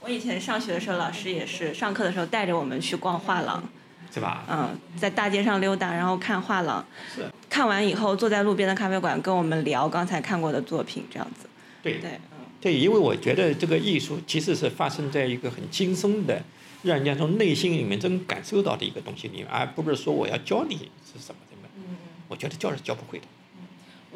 [0.00, 3.68] 我以前上学的时候，老师也是上课的时候带着我们去逛画廊，
[4.12, 4.44] 是吧？
[4.48, 6.84] 嗯，在大街上溜达，然后看画廊。
[7.14, 7.24] 是。
[7.48, 11.48] 看完以后，坐在路边的咖啡馆跟我们聊刚才看过的作品，这样子。
[11.82, 12.44] 对对，嗯。
[12.60, 16.42] 对，因为我觉得这个艺术其实是发生在一个很轻松的，
[16.82, 21.56] 让人家从内心里面真感受到的一个东西里面，而不是说我要教你是什么的。
[21.76, 21.96] 嗯。
[22.28, 23.24] 我觉得教是教不会的。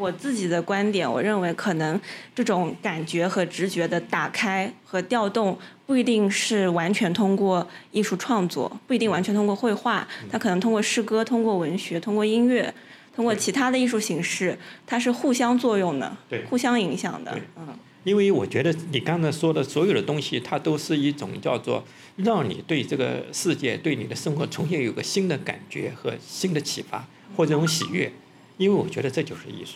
[0.00, 2.00] 我自己的观点，我认为可能
[2.34, 12.72] 这种感觉和直觉的打开和调动，不一定是完全通过艺术创作，不一定完全通过绘画，它可能通过诗歌、通过文学、通过音乐、
[13.14, 16.16] 通过其他的艺术形式，它是互相作用的，
[16.48, 17.38] 互相影响的。
[17.56, 17.68] 嗯，
[18.04, 21.84] 因为我觉得你刚才说的所有的东西，它都是一种叫做
[22.16, 28.10] 让你对这个世界、对你的生活重新有个新的感觉和新的启发或者这种喜悦，
[28.56, 29.74] 因为我觉得这就是艺术。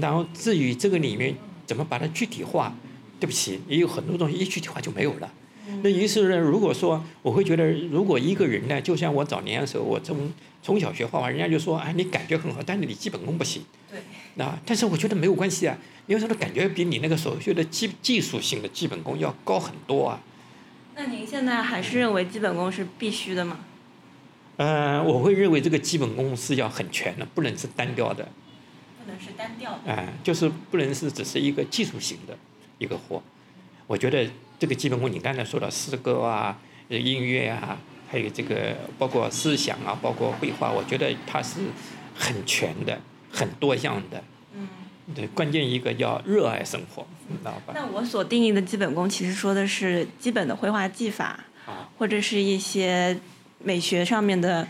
[0.00, 1.34] 然后至于这个里面
[1.66, 2.74] 怎么把它具体化，
[3.20, 5.32] 对不起，也有很多东西一具体化就没有了。
[5.82, 13.62] 那于是呢，如果说我会觉得，如果一个人呢，就像我早年的时候，我从从小学画画，人家就说，哎，你感觉很好，但是你基本功不行。
[13.90, 14.00] 对。
[14.34, 20.20] 那但是我觉得没有关系啊，因为他的感觉比你那个所学的技技术性的基本功要高很多啊。
[20.96, 23.58] 那您现在还是认为基本功是必须的吗？
[24.56, 28.28] 嗯，我会认为这个基本功是要很全的，不能是单调的。
[29.04, 29.92] 不能是单调的。
[29.92, 32.36] 哎，就是不能是只是一个技术型的
[32.78, 33.22] 一个活。
[33.86, 37.78] 我觉得这个基本功，你刚才说的诗歌啊、音乐啊，
[38.10, 41.60] 还有这个包括思想啊、包括绘画，我觉得它是
[42.14, 44.22] 很全的、很多样的。
[44.54, 44.68] 嗯。
[45.14, 47.72] 对，关键一个要热爱生活，知道吧？
[47.74, 51.44] 那我所定义的基本功，其实说的是基本的绘画技法，
[51.98, 53.18] 或者是一些
[53.58, 54.66] 美学上面的。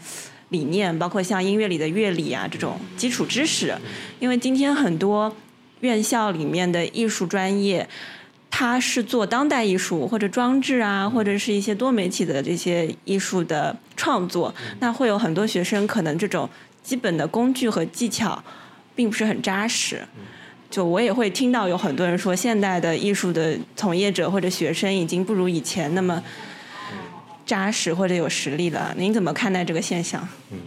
[0.53, 3.75] 理念包括像音乐里的乐理啊这种基础知识，
[4.21, 5.35] 因为今天很多
[5.81, 7.89] 院校里面的艺术专业，
[8.51, 16.49] 它是做当代艺术或者装置啊，或者是一些多媒体的这些艺术的创作，那会有很多学生可能这种
[16.83, 18.41] 基本的工具和技巧
[18.95, 20.03] 并不是很扎实。
[20.71, 26.23] 就我也会听到有很多人说，现代的艺术的从业者或者学生已经不如以前那么。
[27.45, 30.27] 扎实或者有实力了，您怎么看待这个现象？
[30.51, 30.59] 嗯，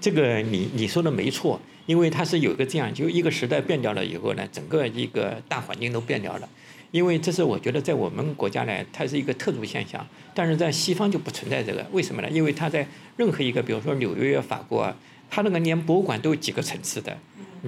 [0.00, 6.48] 这个你你说的没错，因为它是有一个这样，就一个时代变掉了以后呢，整个一个大环境都变掉了。
[6.90, 11.86] 因为这是我觉得在我们国家呢，它是一个特殊现象，但是在西方就不存在这个。
[11.92, 12.28] 为什么呢？
[12.28, 14.92] 因为它在任何一个，比如说纽约、法国，
[15.30, 17.16] 它那个连博物馆都有几个层次的。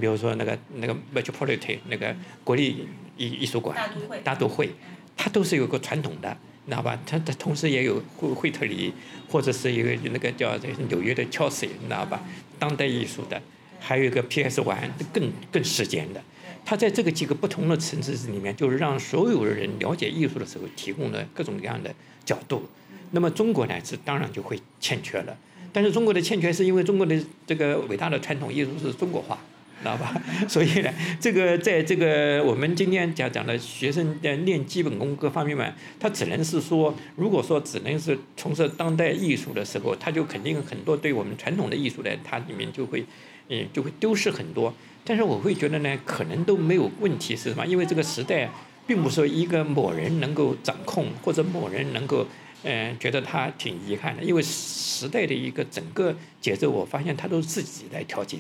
[0.00, 4.70] 比如说那个那个 Metropolitan 那个国立艺艺术馆，大都会，大都会，
[5.16, 6.36] 它都是有个传统的。
[6.66, 6.98] 知道吧？
[7.04, 8.92] 它它同时也有惠惠特里，
[9.28, 10.56] 或者是一个那个叫
[10.88, 12.22] 纽约的乔斯，你知道吧？
[12.58, 13.40] 当代艺术的，
[13.80, 14.60] 还有一个 P.S.
[14.60, 16.22] One 更更时间的。
[16.64, 21.92] 它在这个几个不同的层次里面，就是让所有的人了解艺术的时候，提供了各种各样的
[22.24, 22.62] 角度。
[23.10, 25.36] 那么中国呢，是当然就会欠缺了。
[25.72, 29.36] 但是中国的欠缺，是因为中国的这个伟大的传统艺术是中国化。
[29.82, 30.14] 知道吧？
[30.48, 30.90] 所以呢，
[31.20, 43.04] 这个在这个我们今天讲讲的学生在练基本功各方面嘛，他只能是说，如果说只能是从事当代艺术的时候，他就肯定很多对我们传统的艺术呢，它里面就会，
[43.48, 44.72] 嗯，就会丢失很多。
[45.04, 47.66] 但是我会觉得呢，可能都没有问题是什么？
[47.66, 48.48] 因为这个时代，
[48.86, 52.24] 并不是说一个某人能够掌控，或者某人能够，
[52.62, 54.22] 嗯，觉得他挺遗憾的。
[54.22, 58.38] 因为时代的一个整个节奏，我发现他都自己来调节。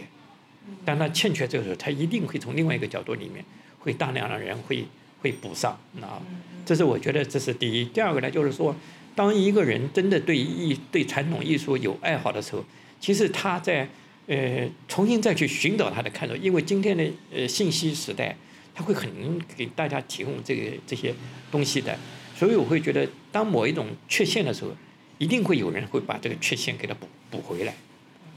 [0.84, 3.44] 当他欠缺这个时候，他一定会从另外一个角度里面，
[3.78, 4.84] 会大量的人会
[5.20, 6.20] 会补上，啊，
[6.66, 7.84] 这是我觉得这是第一。
[7.86, 8.74] 第二个呢，就是说，
[9.14, 12.64] 当一个人真的对艺对传统艺术有爱好的时候，
[13.00, 13.88] 其实他在
[14.26, 18.36] 呃重新再去寻找他的看头，因为今天的呃信息时代，
[18.74, 21.14] 他会很给大家提供这个这些
[21.50, 21.96] 东西的，
[22.36, 24.70] 所以我会觉得，当某一种缺陷的时候，
[25.18, 27.74] 一定会有人会把这个缺陷给他补补回来。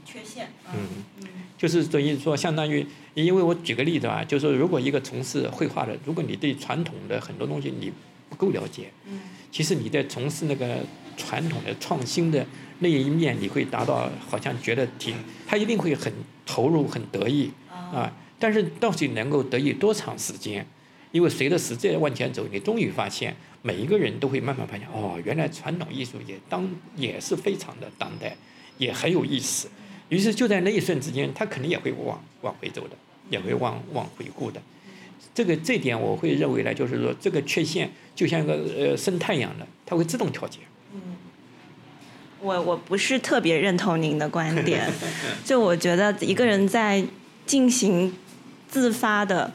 [0.04, 1.35] 缺陷，嗯。
[1.56, 7.90] 就是等于说，相当于，因为我举个例子啊，就是说，如果一个从事绘画的，如果你对传统的很多东西你
[8.28, 8.90] 不够了解，
[9.50, 10.78] 其实你在从事那个
[11.16, 12.44] 传统的创新的
[12.80, 15.14] 那一面，你会达到好像觉得挺，
[15.46, 16.12] 他一定会很
[16.44, 18.12] 投入、很得意啊。
[18.38, 20.66] 但是到底能够得意多长时间？
[21.12, 28.36] 因为随着时间往前走，你终于发现，每一个人都会慢慢发现，哦，原来传统艺术也当也是非常的当代，
[28.76, 29.70] 也很有意思。
[30.08, 32.96] 于是就在那一瞬之间，他肯定也会往往回走的，
[33.30, 34.60] 也会往往回顾的。
[35.34, 40.60] 这个这点我会认为呢，就是说这个缺陷就像一个呃生态一样的，它会自动调节。
[40.94, 41.00] 嗯。
[42.40, 44.88] 我我不是特别认同您的观点，
[45.44, 47.02] 就我觉得一个人在
[47.46, 48.14] 进行
[48.68, 49.52] 自发的、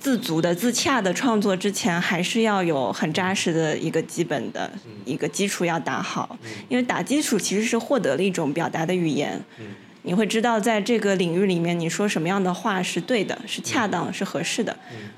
[0.00, 4.70] 自足的、自洽的创作之前，还是要有很扎实的一个基本的
[5.04, 6.38] 一个基础要打好，
[6.68, 9.38] 因为打基础其实是获得了一种表达的语言。
[10.02, 14.74] 你会知道，在这个领域里面，你说什么样的话是对的，是恰当，是合适的。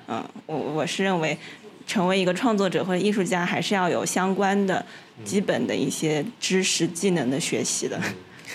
[0.08, 1.38] 嗯，我我是认为，
[1.86, 4.84] 成为一个创作者或者艺术家，还是要有相关的
[5.24, 8.00] 基本的一些知识技能的学习的。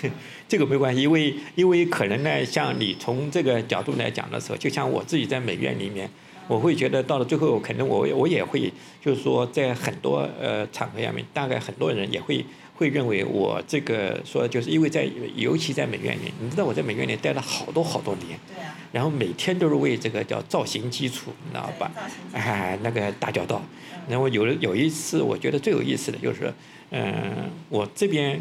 [0.48, 6.08] 这个没关系，因为因为可能呢，像你从这个角度来讲的时候，就像我自己在美院里面，
[6.48, 8.72] 我会觉得到了最后，可能我我也会，
[9.04, 12.44] 就是说在很多呃场合下面，大概很多人也会。
[12.78, 21.90] 会认为我这个说，就是因为在尤其在美院里，你知道我在美院里待了好多好多年，对啊，然后每天都是为这个叫造型基础，你知道吧？
[22.32, 23.60] 哎，那个打交道。
[24.08, 26.54] 然后有了有一次，我觉得最有意思的就是，
[26.90, 28.40] 嗯，我这边，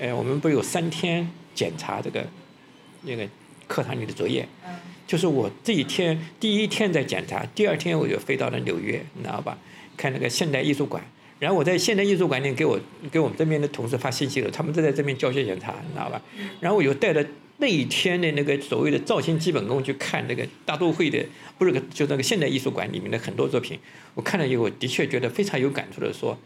[0.00, 2.24] 呃，我们不有三天检查这个
[3.02, 3.26] 那个
[3.66, 4.72] 课堂里的作业，嗯，
[5.08, 9.58] 就是我这一天第一天在检查，第二天我就飞到了纽约，你知道吧？
[9.96, 11.02] 看那个现代艺术馆。
[11.38, 12.80] 然后我在现代艺术馆里给我
[13.10, 16.22] 给我们这边的同事发信息了，他们都在这边教学检查，你知道吧？
[16.60, 17.26] 然后我又带着
[17.58, 21.22] 那一天的那个所谓的造型基本功去看那个大都会的，
[21.58, 23.78] 不是个就那个现代艺术馆里面的很多作品，
[24.14, 26.38] 我看了以后的确觉得非常有感触的说，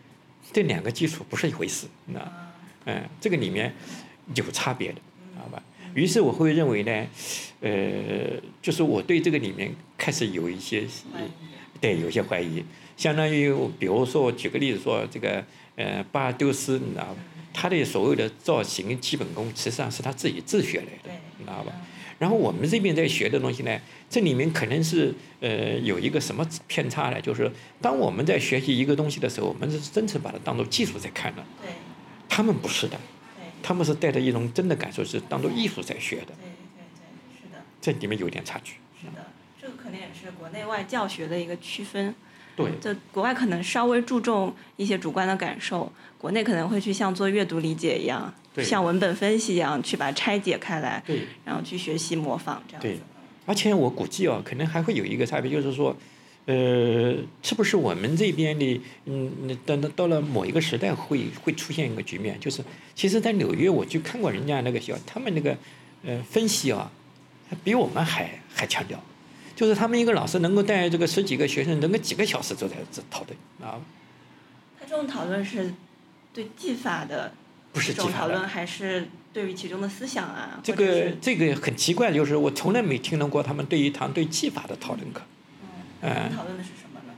[0.52, 2.20] 这两个基础不是一回事，那
[2.86, 3.72] 嗯，这个里面
[4.34, 5.62] 有差别的，知道吧？
[5.94, 7.06] 于是我会认为呢，
[7.60, 10.84] 呃，就是我对这个里面开始有一些，
[11.80, 12.64] 对，有些怀疑。
[12.96, 17.16] 相当于，比如说，我举个例子说，这个，呃，巴尔丢斯，你知道吧？
[17.52, 21.72] 他的所谓的造型基本功，实际上是他自己自学来的，你知道吧？
[22.18, 27.20] 然后我们这边在学的东西呢，这里面可能是，呃，有一个什么偏差呢？
[27.20, 27.50] 就是
[27.80, 31.42] 当我们在学习一个东西的时候，我们是真正把它当做技术在看的。
[32.28, 33.00] 他们不是的。
[33.60, 33.66] 对。
[33.66, 36.26] 他们是带着一种真的感受，是当做艺术在学的。
[36.26, 36.50] 对对
[36.96, 37.62] 对，是的。
[37.80, 38.74] 这里面有点差距。
[39.00, 39.26] 是的，
[39.60, 42.14] 这个可能也是国内外教学的一个区分。
[42.56, 51.02] 对，就国外可能稍微注重一些主观的感受，国内可能会去像做阅读理解一样，像文本分析一样去把它拆解开来，
[51.44, 53.02] 然后去学习模仿这样子。
[53.46, 55.96] 而且我估计哦，可能还会有一个差别，就是说，
[56.50, 59.30] 呃，是不是我们这边的，嗯，
[59.64, 65.56] 等到到了某一个时代会会出现一个局面，就是其实，在纽约我去看过人家那个学校，他们那个
[66.04, 66.90] 呃分析啊，
[67.62, 68.98] 比我们还还强调。
[69.54, 73.78] 就是他们一个老师能够带这个十几个学生，能够几个小时都在这讨论啊。
[74.80, 75.74] 他这种讨论是
[76.32, 77.32] 对技法的，
[77.72, 80.58] 不是这种讨论，还是对于其中的思想啊？
[80.62, 85.20] 这个这个很奇怪，就是我从来没听到过他们对一堂对技法的讨论课。
[85.20, 85.39] 嗯。
[86.00, 87.14] 讨论的是什么呢？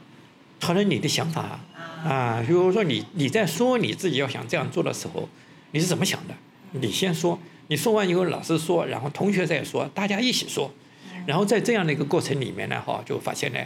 [0.61, 1.61] 讨论你的想法
[2.05, 5.29] 啊，比如说你你在说你自己要想这样做的时候，
[5.71, 6.35] 你是怎么想的？
[6.73, 10.71] 你先说，你说完以后老师说，然后同学再说，大家一起说。
[11.25, 13.61] 然后在这样的一个过程里面呢，哈，就发现呢，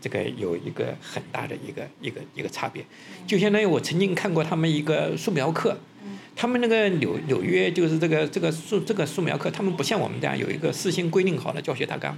[0.00, 2.84] 这个有一个很大的一个一个一个差别，
[3.26, 5.76] 就相当于我曾经看过他们一个素描课，
[6.36, 12.16] 他们那个纽纽约就是这个这个素这个素描课，他们不像我们这样有一个事先规定好的教学大纲，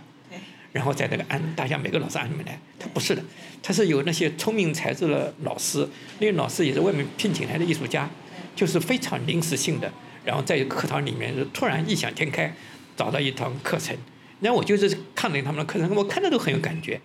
[0.73, 3.23] 然后在那个按大家每个老师按里面来，他不是的，
[3.63, 5.87] 他是有那些聪明才智的老师，
[6.19, 8.09] 那个老师也是外面聘请来的艺术家，
[8.57, 9.93] 就是非常临时性的，
[10.25, 12.53] 然后在课堂里面突然异想天开，
[12.97, 13.97] 找到一堂课程。
[14.41, 17.01] 那我就是看了他们的课程，我看着都很有感觉。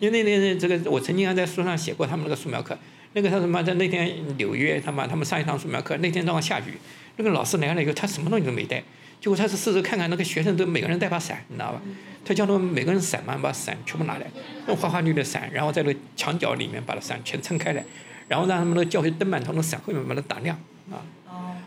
[0.00, 2.76] 因为那那这个，我曾经还在书上写过他们那个素描课。
[3.12, 6.78] 那个他什么在那天纽约，他妈他们上一堂素描课，那天正好下雨。
[7.16, 8.82] 那个老师来了以后，他什么东西都没带，
[9.20, 11.82] 结果他是试着看看那个学生都每个人带把伞，你知道吧？
[12.24, 14.26] 他叫他们每个人伞嘛，把伞全部拿来，
[14.66, 17.84] 用花花绿绿的伞，然后在那墙角里面把那伞全撑开来，
[18.28, 20.58] 然后让他们那个教学灯板从那伞后面把它打亮
[20.90, 21.04] 啊。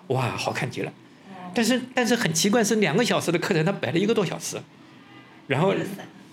[0.08, 0.92] 哇，好看极了。
[1.54, 4.58] 但是但是很奇怪，是两个小时的课程，他摆了一个多小时。
[5.46, 5.74] 然后，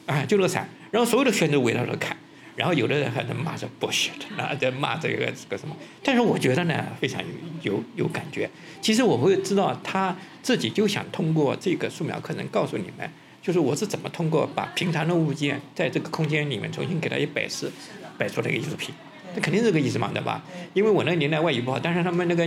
[0.07, 2.17] 啊，就那个伞，然后所有的学生都围绕着看，
[2.61, 7.23] 然后有的人还在骂着 bullshit，啊，在骂这个这个什么，但是我觉得呢，非常
[7.63, 8.51] 有有有感觉。
[8.83, 17.71] 其实我会知道他自己就想通过这个素描课程告诉你们，就是我是怎么通过把平常的物件在这个空间里面重新给它一摆设，
[18.19, 18.95] 摆出来一个艺术品。
[19.35, 20.43] 那肯定是这个意思嘛，对吧？
[20.75, 22.47] 因为我那个年代外语不好，但是他们那个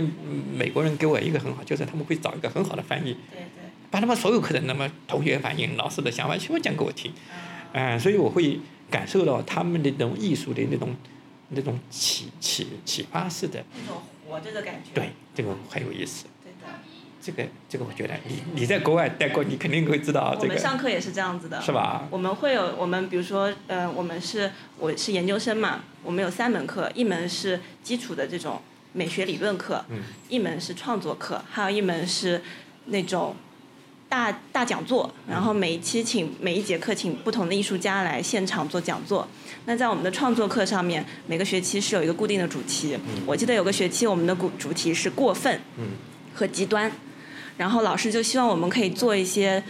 [0.56, 3.16] 美国人给我一个很好，就是他们会找一个很好的翻译。
[3.90, 7.12] 把他们所有课程，那么同学反应、老师的想法全部讲给我听，
[7.72, 8.58] 嗯，所以我会
[8.90, 10.94] 感受到他们的那种艺术的那种、
[11.50, 13.62] 那种启启启发式的。
[13.82, 14.90] 那种活着的感觉。
[14.94, 16.26] 对，这个很有意思。
[16.42, 16.78] 对的。
[17.20, 20.48] 这个这个，我觉得你你在国外待过，你肯定会知道这个。
[20.48, 21.60] 我们上课也是这样子的。
[21.62, 22.06] 是吧？
[22.10, 28.60] 我们会有我们，比如说，呃，我们是我是研究生嘛，我们有三门课，一门是基础的这种
[28.92, 32.42] 美学理论课，嗯一门是创作课，还有一门是
[32.86, 33.34] 那种
[34.14, 39.26] 大大讲座，然后每一期请每一节课请不同的艺术家来现场做讲座。
[39.64, 42.96] 那在我们的创作课上面，每个学期是有一个固定的主题。
[43.26, 45.86] 我记得有个学期我们的主主题是过分嗯
[46.32, 46.88] 和极端，
[47.56, 49.60] 然后老师就希望我们可以做一些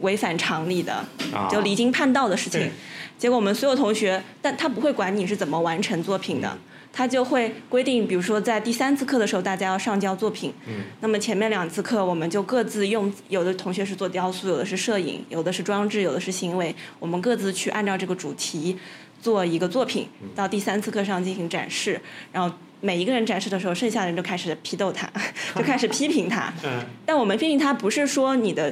[0.00, 0.94] 违反常理的，
[1.32, 2.68] 啊就离经叛道的事情。
[3.16, 6.58] 结果我们所有同学，但他不会管你是怎么完成作品的，
[6.94, 10.54] 他就会规定，比如说在第三次课的时候，大家要上交作品。
[10.68, 18.78] 嗯那么前面两次课，我们就各自用，有的同学是做雕塑，有的是摄影，有的是装置，有的是行为，我们各自去按照这个主题
[19.20, 22.00] 做一个作品，到第三次课上进行展示，
[22.32, 22.54] 然后。
[22.80, 25.10] 每一个人展示的时候，剩下的人就开始批斗他，
[25.56, 26.52] 就开始批评他。
[26.64, 28.70] 嗯但我们批评他不是说你的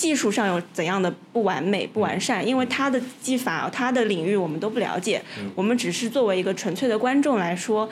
[0.00, 5.22] 技术上有怎样的不完美、不完善，因为他的技法、他的领域我们都不了解，
[5.54, 7.86] 我们只是作为一个纯粹的观众来说，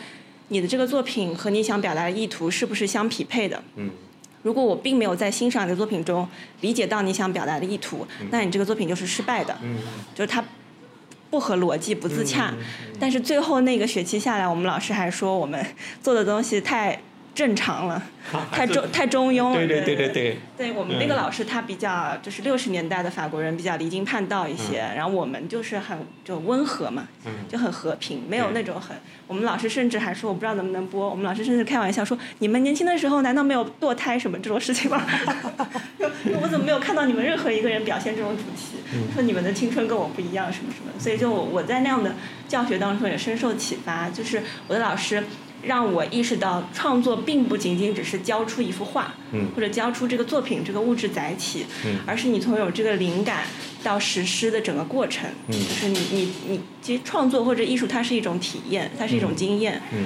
[0.48, 3.62] 你的这个作品和你想表达的意图是不是相匹配的？
[3.76, 3.90] 嗯。
[4.42, 6.26] 如果我并没有在欣赏你的作品中
[6.62, 9.76] 理解到你想表达的意图，那你这个作品就是失败的，嗯。
[10.14, 10.42] 就是它
[11.28, 12.54] 不合逻辑、不自洽。
[12.56, 12.96] 嗯。
[12.98, 15.62] 但是最后那个学期下来，我们老师还说我们
[16.02, 16.98] 做的东西太
[17.34, 18.02] 正常了，
[18.50, 19.54] 太中太中庸了。
[19.54, 28.96] 对对对对对对，我们那个老师，他比较就是六十年代的法国人，比较离经叛道一些，然后我们就是很就温和嘛，嗯就很和平，没有那种很。
[29.26, 35.00] 我们老师甚至还说，我不知道能不能播，我们老师甚至开玩笑说，你们年轻的时候难道没有堕胎什么这种事情吗？
[36.40, 38.78] 我怎么没有看到你们任何一个人表现这种主题？
[39.14, 42.14] 说你们的青春跟我不一样什么什么，所以就我我在那样的
[42.48, 45.22] 教学当中也深受启发，就是我的老师。
[45.62, 49.46] 让我意识到，创作并不仅仅只是交出一幅画，嗯。
[49.54, 51.98] 或者交出这个作品这个物质载体，嗯。
[52.06, 53.44] 而是你从有这个灵感
[53.82, 55.52] 到实施的整个过程，嗯。
[55.52, 60.04] 就是你你你，其实创作或者艺术它是一种体验，它是一种经验，嗯。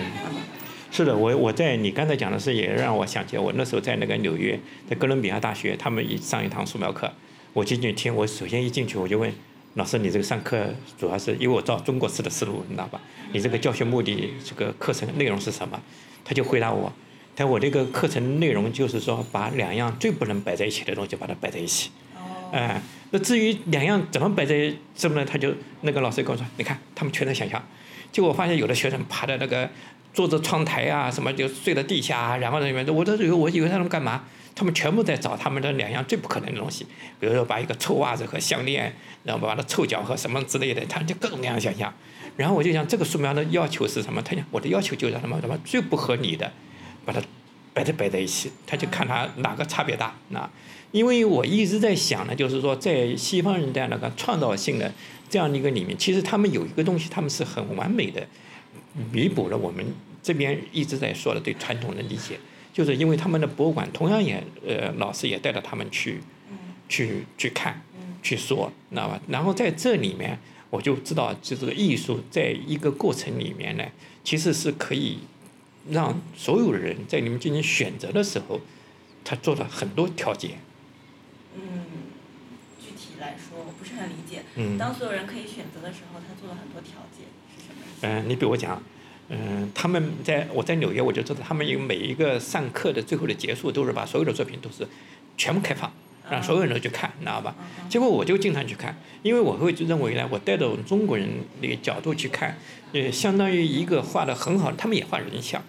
[0.90, 7.11] 是的，我我在你刚才讲的是，也让我想起我那时候在那个纽约，在哥伦比亚大学，他们一上一堂素描课，
[7.55, 9.32] 我进去听，我首先一进去我就问
[9.75, 10.66] 老师，你这个上课
[10.99, 13.01] 主要是因为我照中国式的思路，你知道吧？
[13.33, 15.81] 你这个教学目的，这个课程内容是什么？
[16.23, 16.93] 他就回答我，
[17.35, 21.91] 他说我这个课程内容就是说把两样最不能摆在一起的东西把它摆在一起。
[22.53, 25.25] 哎，那至于两样怎么摆在这么呢？
[25.25, 27.62] 他就那个老师跟我说，你看他们全在想象，
[28.12, 29.70] 结果我发现有的学生趴在那个
[30.12, 34.25] 桌子窗台啊，什么就睡在地下啊，然后那边我都以为我以为他们干嘛？
[34.55, 36.86] 他们全部在找他们的两样最不可能的东西，
[37.18, 38.94] 比如说把一个臭袜子和项链，
[39.24, 41.92] 然后把它臭脚和什么之类的，他就各种各样想象。
[42.36, 44.22] 然后我就想，这个素描的要求是什么？
[44.22, 46.50] 他讲我的要求就是什么什么最不合理的，
[47.05, 47.20] 把它
[47.74, 50.14] 摆在摆在一起，他就看他哪个差别大。
[50.28, 50.48] 那
[50.92, 54.92] 因为我一直在想呢，就是说在西方人的那个创造性的
[55.28, 58.26] 这样的一个里面，其实他们有一个东西，他们是很完美的，
[59.11, 59.84] 弥补了我们
[60.22, 62.38] 这边一直在说的对传统的理解。
[62.73, 66.20] 就是因为他们的博物馆同样也呃，老师也带着他们去
[66.89, 67.83] 去去看，
[68.23, 69.20] 去说，知道吧？
[69.29, 70.39] 然后在这里面，
[70.70, 73.85] 我就知道，就这个艺术在一个过程里面呢，
[74.25, 75.18] 其实是可以
[75.91, 78.61] 让所有人在你们进行选择的时候，
[79.25, 80.57] 他做了很多调节。
[81.55, 81.62] 嗯，
[82.81, 84.43] 具体来说我不是很理解。
[84.57, 88.07] 嗯当所有人可以选择的时候，他做了很多调节，是什么意思？
[88.07, 88.83] 嗯、你比我讲，
[89.29, 94.87] 嗯、他们在我在纽约，我就知道他们有每一个上课的最后的结束都是把所有的作品都是
[95.39, 95.91] 全部开放，
[96.31, 97.55] 让所有人都去看，你知道吧？
[97.89, 101.27] 结果我就经常去看，因为我会认为呢，我带着我们中国人
[101.62, 102.59] 那个角度去看，
[102.93, 105.62] 也，相当于一个画的很好，他们也画人像，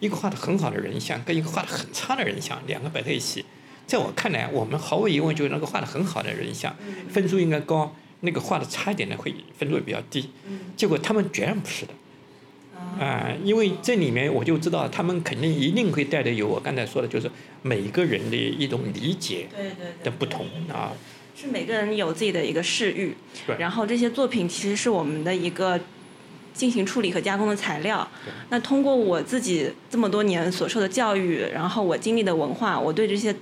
[0.00, 3.44] 一个画的很好的人像跟一个画的很差的人像，两个摆在一起，
[3.86, 6.74] 在我看来，我们毫无疑问就是那个画的很好的人像，
[7.08, 10.28] 分数应该高，那个画的差一点的会分数比较低，
[10.76, 11.92] 结果他们决然不是的。
[12.98, 20.92] 啊、因为这里面我就知道，他们肯定一定会带着有我刚才说的，就是每个人的一种理解对对对的不同啊。
[21.34, 23.14] 是每个人有自己的一个视域
[23.46, 25.78] 对，然后这些作品其实是我们的一个
[26.54, 28.08] 进行处理和加工的材料。
[28.48, 33.36] 那通过我自己这么多年所受的教育，然后我经历的文化，我对这些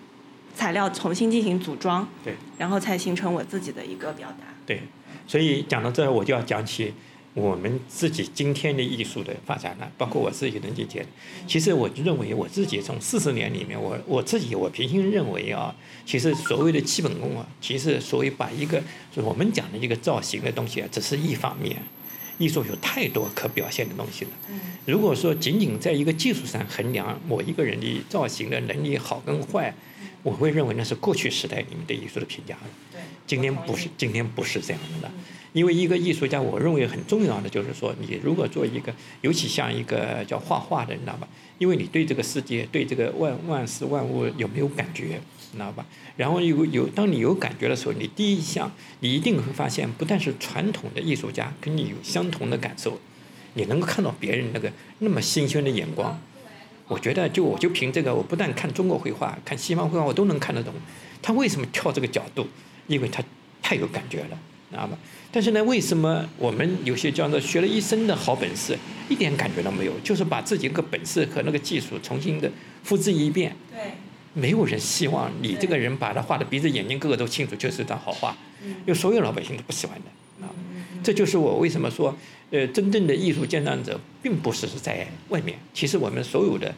[0.56, 4.46] 材料重新进行组装，对然后才形成我自己的一个表达。
[4.66, 4.82] 对，
[5.28, 6.92] 所以讲到这儿，我就要讲起
[7.34, 11.04] 我们自己今天的艺术的发展了，包括我自己的理解。
[11.46, 15.74] 其实我认为我自己从四十年里面，我我自己我平心认为啊，
[16.06, 18.82] 其实所谓的基本功啊，其实所谓把一个
[19.16, 21.76] 我们讲的一个造型的东西啊，只是一方面。
[22.36, 24.30] 艺术有太多可表现的东西了。
[24.86, 29.72] 如果说仅仅在一个技术上衡量某一个人的造型的能力好跟坏，
[30.24, 32.62] 我会认为那是过去时代里面对艺术的评价了。
[32.90, 35.14] 对，今天不是，今天不是这样的了。
[35.54, 41.28] 因为一个艺术家，我认为很重要的就是说，你如果做一个，尤其像一个叫画画的，你知道吧？
[41.58, 45.20] 因为你对这个世界、对这个万万事万物有没有感觉，
[45.52, 45.86] 你知道吧？
[46.16, 52.98] 然后有有，当你有感觉的时候，你第一项，你一定会发现，不但是传统的艺术家跟你有相同的感受，
[53.54, 56.20] 你能够看到别人那个那么新鲜的眼光。
[56.88, 60.74] 我觉得，就我就凭这个，我不但看中国绘画，看西方绘画，我都能看得懂。
[61.22, 62.48] 他为什么跳这个角度？
[62.88, 63.22] 因为他
[63.62, 64.38] 太有感觉了，
[64.70, 64.98] 知道吧？
[65.34, 68.78] 但是呢，为什么我们有些叫做学了一生的好本事，
[69.08, 69.92] 一点感觉都没有？
[70.04, 72.48] 就是把自己那个本事和那个技术重新的
[72.84, 73.52] 复制一遍。
[73.72, 73.80] 对。
[74.32, 78.36] 没有人希望你这个人把他画的鼻子眼睛个个都清楚，就是一张好画。
[78.62, 78.70] 嗯。
[78.70, 80.54] 因为所有老百姓都不喜欢的啊。
[81.02, 82.16] 这就是我为什么说，
[82.52, 85.58] 呃，真正的艺术鉴赏者并不是在外面。
[85.72, 86.72] 其实我们所有的，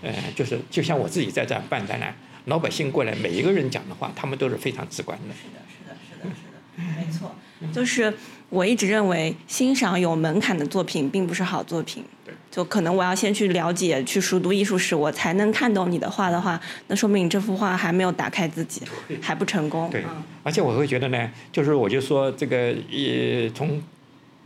[0.00, 5.34] 呃，就是就像我自己在这办展览，老百姓过来，每一个人讲的话，他们都是非常直观的。
[5.34, 7.34] 是的，是的，是的，是的，没错。
[7.72, 8.12] 就是
[8.48, 12.04] 我一直认为，欣赏有门槛的作品并不是好作品。
[12.24, 12.34] 对。
[12.50, 18.82] 就可能我要先去了解、去熟读艺术史，我才能看懂你的画的话，那说明你这幅画还没有打开自己，
[19.20, 19.88] 还不成功。
[19.90, 20.02] 对。
[20.42, 23.80] 而且我会觉得呢，就是我就说这个，呃，从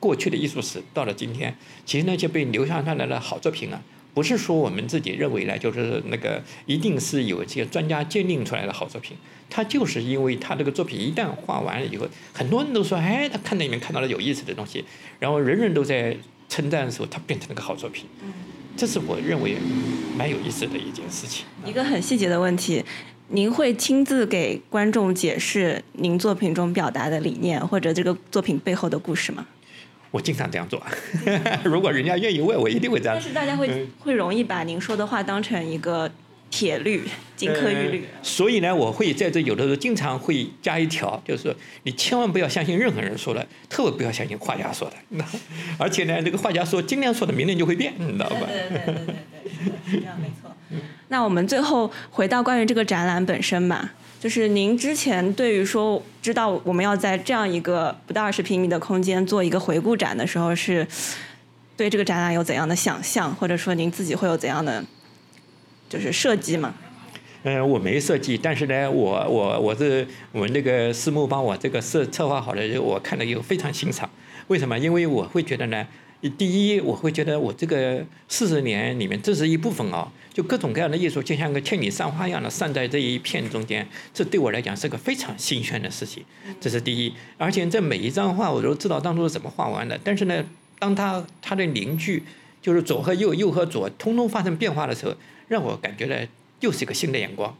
[0.00, 1.56] 过去的艺术史到了今天，
[1.86, 3.80] 其实那些被留下下来的好作品啊，
[4.14, 9.16] 不是说我们自己认为呢，就是那个一定是有这些专家鉴定出来的好作品。
[9.48, 14.82] 他就是因为他这个作品一旦画完了以后，很多人都说，哎，他看到里面看到了有意思的东西，
[15.18, 16.16] 然后人人都在
[16.48, 18.06] 称赞的时候，他变成了个好作品。
[18.22, 18.32] 嗯，
[18.76, 19.56] 这是我认为
[20.16, 21.44] 蛮有意思的一件事情。
[21.66, 22.82] 一个很细节的问题，
[23.28, 29.46] 您会亲自给观众解释您作品中表达的理念，或者这个作品背后的故事吗？
[30.12, 30.80] 我经常这样做，
[31.64, 33.16] 如果人家愿意问，我一定会这样。
[33.16, 36.08] 但是大家会会容易把您说的话当成一个。
[36.54, 37.02] 铁律，
[37.34, 38.04] 金科玉律。
[38.22, 41.54] 所以呢，我会在这有的时候经常会加一条，就是说
[41.84, 44.96] 你千万不要相信任何人说的，特别不要相信画家说的。
[45.16, 45.24] 那
[45.78, 48.40] 而且呢，这个画家说今天说的，明天就会变，你知道吧？
[48.46, 49.14] 对对对对对
[49.92, 50.54] 对，这样没错。
[51.08, 60.86] 那我们最后回到关于这个展览本身吧，就是您之前对于说知道我们要在这样一个不到二十平米的空间做一个回顾展的时候，是
[61.76, 64.84] 对这个展览有怎样的想象，或者说您自己会有怎样的？
[65.88, 66.72] 就是设计吗，
[67.42, 74.08] 嗯，我没设计，但是呢，我我我是我们那个私募帮我这个设策划好了，我看了以后非常欣赏。
[74.46, 74.78] 为什么？
[74.78, 75.84] 因为我会觉得呢，
[76.30, 86.24] 第一，我会觉得我这个四十年里面，这是一部分啊，就各种各样的艺术，就像个千里散花一样的散在这一片中间，这对我来讲是个非常新鲜的事情。
[86.60, 89.98] 这是第一，而且这每一张画我都知道当初是怎么画完的。
[90.04, 90.44] 但是呢，
[90.78, 92.22] 当它它的邻居，
[92.60, 95.14] 就是左和右，右和左，通通发生变化的时候。
[95.48, 96.26] 让我感觉呢，
[96.60, 97.54] 又是一个新的眼光。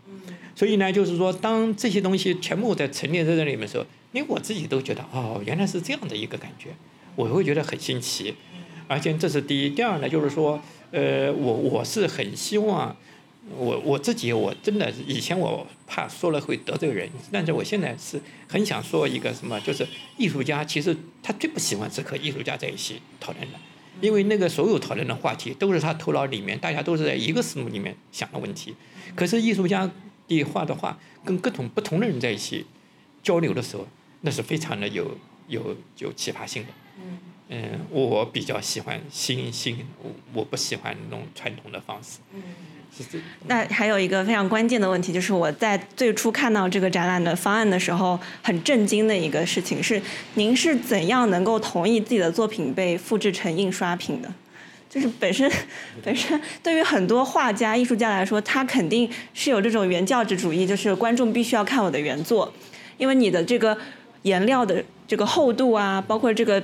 [0.57, 6.71] 所以呢，就是说，当这些东西全部在陈列在这里面的时候，连我自己都觉得，哦，原来是这样的一个感觉，
[7.17, 8.35] 我会觉得很新奇。
[8.93, 12.95] 而且这是第一，第二呢，就是说，呃，我我是很希望，
[13.57, 19.86] 我我自己我真的以前我怕说了会得罪人，但是我现在是很想说一个什么，就是
[20.18, 23.59] 艺术家其实他最不喜欢是和艺术家在一起讨论的。
[24.03, 28.74] 因为那个所有讨论的话题都是他头脑里面，大家都是在一个思路里面想的问题。
[29.14, 29.88] 可是艺术家
[30.28, 32.66] 的画的话，跟各种不同的人在一起
[33.22, 33.86] 交流的时候，
[34.20, 35.16] 那是非常的有
[35.49, 36.68] 有有启发性的。
[36.99, 37.18] 嗯，
[37.90, 42.18] 我比较喜欢新新，我我不喜欢那种传统的方式。
[42.34, 42.42] 嗯，
[42.96, 50.00] 是这那还有一个非常关键的问题，就是我在最初看到这个展览的方案的时候，很震惊的一个事情是，
[50.34, 54.32] 您是怎样能够同意自己的作品被复制成印刷品的？
[54.88, 55.50] 就是本身
[56.03, 62.53] 本身对于很多画家、艺术家来说，他肯定是有这种原教旨主义，就是观众必须要看我的原作，
[62.98, 63.74] 因为你的这个
[64.24, 66.62] 颜料的这个厚度啊，包括这个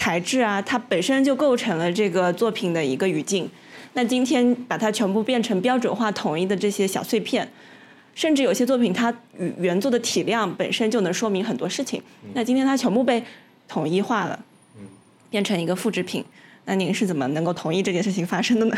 [0.00, 3.46] 材质啊，它本身就构成了这个作品的一个语境。
[3.92, 7.46] 那今天把它全部变成标准化、统一的这些小碎片，
[8.14, 12.02] 甚至有些作品它与原作的体量本身就能说明很多事情。
[12.32, 13.22] 那今天它全部被
[13.68, 14.42] 统一化了，
[15.28, 16.24] 变成一个复制品。
[16.64, 18.76] 那您是怎么能够同意这件事情发生的呢？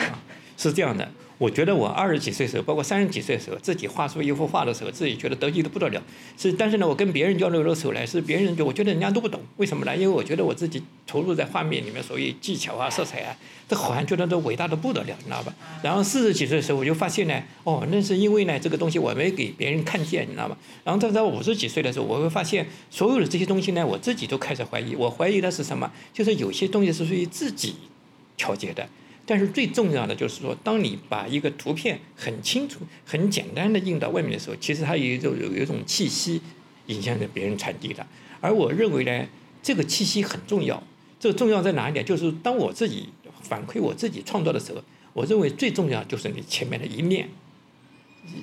[0.58, 1.08] 是这样的。
[1.42, 6.00] 我觉得我二十几岁的时候，包括三十几岁的时候，自己画出一幅画的时候，自己觉得得意的不得了。
[6.38, 9.92] 是，但是呢，我跟别人交流的时候呢，是别人就我觉得人家都不懂，为什么呢？
[9.96, 13.36] 因为我觉得我自己投入在画面里面，所谓技巧啊、色彩啊，
[13.68, 15.52] 这好像觉得都伟大的不得了，你知道吧？
[15.82, 20.56] 然后四十几岁的时候，我就发现呢，哦，那是因为呢，这个东西我没给别人看见，你知道吗？
[20.84, 24.94] 然后到到五十几岁的时候，我会发现所有的这些东西呢，我自己都开始怀疑。
[24.94, 25.90] 我怀疑的是什么？
[26.12, 27.74] 就是有些东西是属于自己
[28.36, 28.88] 调节的。
[29.32, 36.42] 但是最重要的就是说，当你把一个图片很清楚、很简单的印到外面的时候，其实它有一种有一种气息，
[36.88, 38.06] 影响着别人传递的。
[38.42, 39.26] 而我认为呢，
[39.62, 40.82] 这个气息很重要。
[41.18, 42.04] 这个重要在哪一点？
[42.04, 43.08] 就是当我自己
[43.40, 47.30] 反馈我自己创作的时候，我认为最重要就是你前面的一念，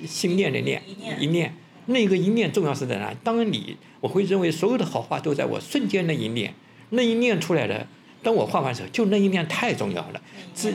[0.08, 0.82] 心念的念，
[1.20, 1.54] 一念，
[1.86, 3.14] 那个一念重要是在哪？
[3.22, 6.52] 当你我会认为所有的好话都在我瞬间那一念，
[6.88, 7.86] 那一念出来的，
[8.22, 10.20] 当我画完时候，就那一面太重要了。
[10.54, 10.74] 至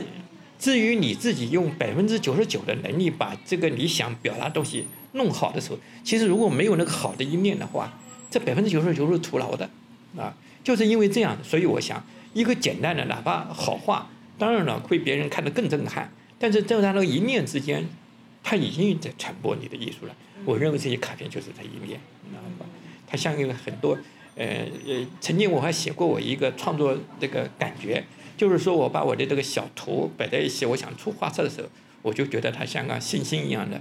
[0.58, 7.92] 至于你自己用百分之九十九的能力把这个你想表达东西弄好的时候，其实如果没有那个好的一面的话，
[8.30, 9.68] 这百分之九十九是徒劳的，
[10.16, 10.34] 啊，
[10.64, 17.86] 就是因为这样，所以我想一个简单的哪怕好画，当然了会别人看得更震撼，但是在他那个一念之间。
[18.48, 20.14] 他已经在传播你的艺术了。
[20.44, 22.66] 我认为这些卡片就是他一面，你知道吧？
[23.04, 23.98] 它像一个很多，
[24.36, 24.44] 呃
[24.86, 28.04] 呃，曾经我还写过我一个创作这个感觉，
[28.36, 31.68] 就是说我把我的这个小图摆在一起，我想出画册的时候，
[32.02, 33.80] 我就觉得它像个星星一样的，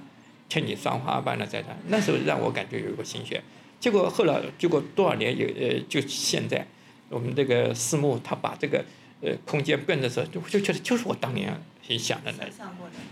[0.49, 1.75] 千里霜花般的在那。
[1.89, 3.43] 那时候让我感觉有一个心血。
[3.79, 6.65] 结果后来，结果多少年有呃，就现在，
[7.09, 8.83] 我们这个私募他把这个
[9.21, 11.55] 呃空间变的时候，就就觉得就是我当年。
[11.87, 12.43] 很想的那，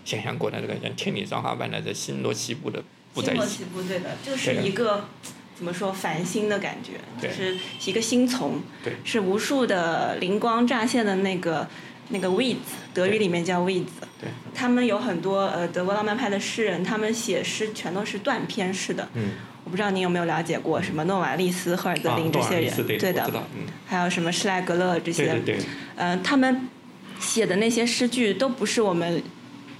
[0.04, 2.84] 想象过的那个像千里霜花般的这星罗棋布的
[3.14, 3.46] 布在一起。
[3.46, 5.06] 星罗棋布对的，就是一个
[5.56, 8.62] 怎么说繁星的感觉，就是一个星丛，
[9.04, 11.68] 是无数的灵光乍现的那个
[12.10, 12.58] 那个 weeds，
[12.94, 13.86] 德语里面叫 weeds。
[14.20, 14.30] 对。
[14.54, 19.08] 他们有很多呃德国浪漫派的诗人，他们写诗全都是断篇式的。
[19.14, 19.32] 嗯。
[19.64, 23.24] 我不知道您有没有了解过什么诺瓦利斯、赫尔德林这些人，对的。
[23.56, 23.66] 嗯。
[23.86, 25.26] 还有什么施莱格勒这些？
[25.26, 25.66] 对对对。
[25.96, 26.70] 嗯，他们。
[27.20, 29.24] 写的那些诗句都不是我们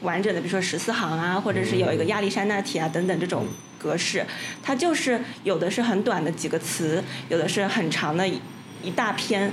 [0.02, 3.46] 完整的，比如说十四行啊，或者是有一个亚历山大体啊等等这种
[3.84, 4.26] 格式，
[4.64, 9.52] 它就是有的是很短的几个词，有的是很长的一大篇，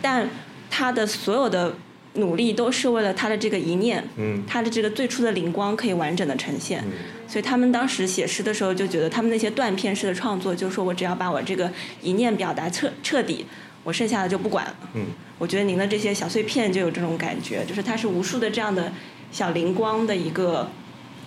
[0.00, 0.28] 但
[0.70, 1.74] 他的所有的
[2.14, 4.02] 努力都是为了他的这个一念，
[4.46, 6.82] 他的这个最初的灵光可以完整的呈现，
[7.28, 11.70] 所以他们当时写诗的时候就觉得他们那些断片式的创作，就是说我只要把我这个
[12.00, 13.46] 一念表达彻彻底。
[13.84, 14.74] 我剩下的就不管了。
[14.94, 15.06] 嗯，
[15.38, 18.90] 我觉得您的这些小碎片就有这种感觉，就是它是无数的这样的
[19.30, 20.68] 小灵光的一个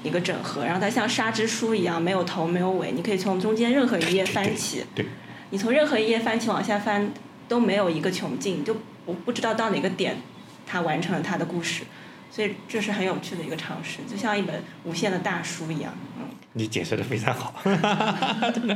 [0.03, 4.85] 一个整合，然后它像沙之书一样，没有头没有尾，你可以从中间任何一页翻起。
[4.95, 5.05] 对。
[5.51, 7.11] 你从任何一页翻起往下翻
[7.47, 10.17] 都没有一个穷尽，就我不知道到哪个点，
[10.67, 11.83] 它完成了它的故事，
[12.31, 15.93] 所以这是很有趣的一个尝试，就像一本无限的大书一样。
[16.17, 16.25] 嗯。
[16.53, 17.53] 你解释的非常好，
[18.51, 18.75] 真的，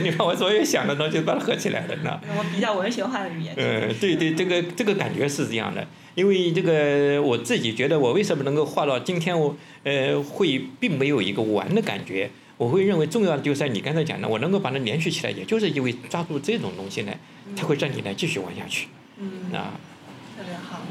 [0.00, 2.20] 你看我所有想的东西把它合起来了，呢。
[2.28, 3.52] 我比较文学化的语言。
[3.56, 5.84] 嗯，对对，这个这个感觉是这样的，
[6.14, 17.12] 因为这个我自己觉得，我为什么能够画到今天，我呃会并没有一个完的感觉，我会认为重要的就是你刚才讲的，我能够把它连续起来，也就是因为抓住这种东西呢，
[17.56, 18.86] 它会让你来继续玩下去。
[19.18, 19.52] 嗯。
[19.52, 19.74] 啊。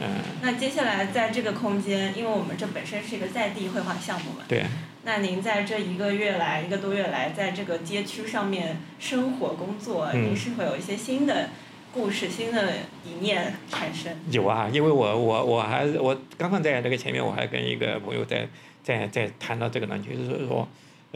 [0.02, 0.08] 嗯。
[0.42, 4.46] 那接下来在这个空间，因为我们这本身是一个在地绘画项目嘛。
[4.48, 4.66] 对。
[5.04, 11.50] 那您在这一个月来，一个多月来，在这个街区上面生活工作，您是否有一些新的
[11.94, 12.74] 故事、新的
[13.06, 14.14] 理念产生？
[14.30, 18.46] 有啊，因为我我我还我刚刚在这个前面，我还跟一个朋友在
[18.84, 20.68] 在在谈到这个呢，就是说，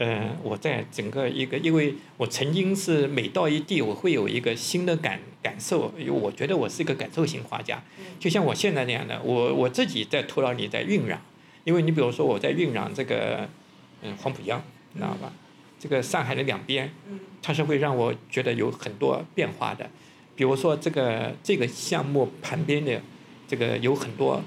[0.04, 7.80] 嗯，我在整个一个，因为我曾经是每到一地，我会有一个新的感感受，因为我觉得我是一个感受型画家，
[8.18, 11.22] 就像我现在那样的，我我自己在土壤里在晕染，
[11.62, 13.48] 因为你比如说我在晕染这个。
[14.04, 14.60] 嗯，黄浦江，
[14.94, 15.32] 你知道吧？
[15.78, 16.90] 这个上海的两边，
[17.40, 19.88] 它是会让我觉得有很多变化的。
[20.34, 23.00] 比如说这个这个项目旁边的
[23.46, 24.42] 这个有很多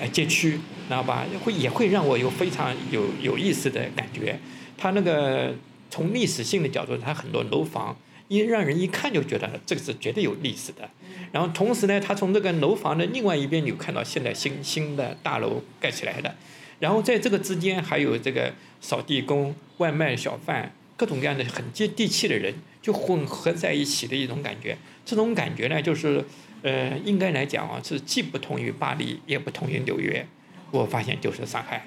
[0.00, 1.24] 哎街区，知道吧？
[1.44, 4.36] 会也会让我有非常有有意思的感觉。
[4.80, 5.54] 它那个
[5.90, 7.94] 从历史性的角度，它很多楼房
[8.28, 10.88] 一让人一看就觉得这个是绝对有历史的。
[11.30, 16.34] 然后同时呢，它从这个楼房的另外一边，你看到现在新新的大楼盖起来的。
[16.78, 18.50] 然后在这个之间还有这个
[18.80, 24.78] 扫地工、外卖小贩，各种各样的很接地气的人，就混合在一起的一种感觉。
[25.04, 26.24] 这种感觉呢，就是，
[26.62, 30.26] 呃，应该来讲啊，是既不同于巴黎，也不同于纽约。
[30.70, 31.86] 我发现就是上海。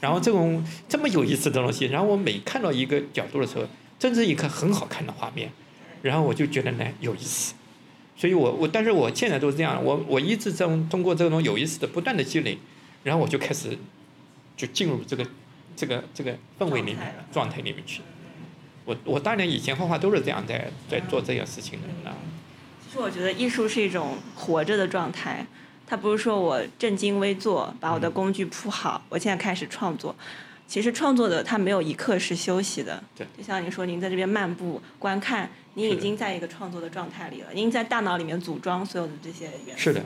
[0.00, 3.66] 然后这种这么有意思的东西，然后我每看到一个角度的时候，
[3.98, 5.50] 真是一个很好看的画面，
[6.02, 7.54] 然后我就觉得呢有意思。
[8.16, 12.58] 所以我我，但是我现在都是这样，我我一直在通过这种有意思的不断的积累，
[13.04, 13.78] 然后我就开始。
[14.56, 15.26] 就进入这个
[15.74, 16.98] 这个这个氛围里面
[17.32, 18.02] 状态里面去。
[18.84, 22.14] 我我当年以前画画都是这样在在做这件事情的啊。
[22.86, 25.46] 其实我觉得艺术是一种活着的状态，
[25.90, 30.14] 它不是说我正襟危坐，把我的工具铺好，我现在开始创作。
[30.68, 33.02] 其实创作的他没有一刻是休息的。
[33.16, 33.26] 对。
[33.36, 39.78] 就像您说，您在这边漫步观看，您已经在一个创作的状态里了，您在大脑里面组装所有的这些元素。
[39.82, 40.00] 是的。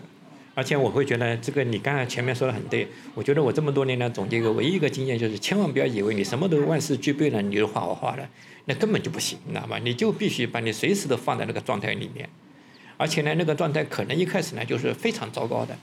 [0.54, 2.88] 而且我会觉得，这个你刚才前面说的很对。
[3.14, 8.26] 我觉得我这么多年来总结一个唯一一个经验，就是千万不要以为你什么都万事俱备了，你就画好画了，
[8.64, 9.76] 那根本就不行，你知道吗？
[9.84, 12.26] 你就必须把你随时都放在那个状态里面。
[12.96, 15.76] 而且呢，那个状态可能一开始呢就是非常糟糕的，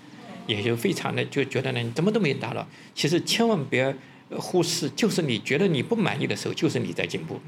[0.47, 2.67] 也就非常的就觉得呢，你怎么都没达到。
[2.95, 3.95] 其实千万别
[4.37, 7.41] 忽视，就是你觉得你不满意的时候，就是你在进步。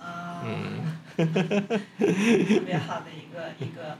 [0.00, 3.98] 啊，嗯，特别好的一个一个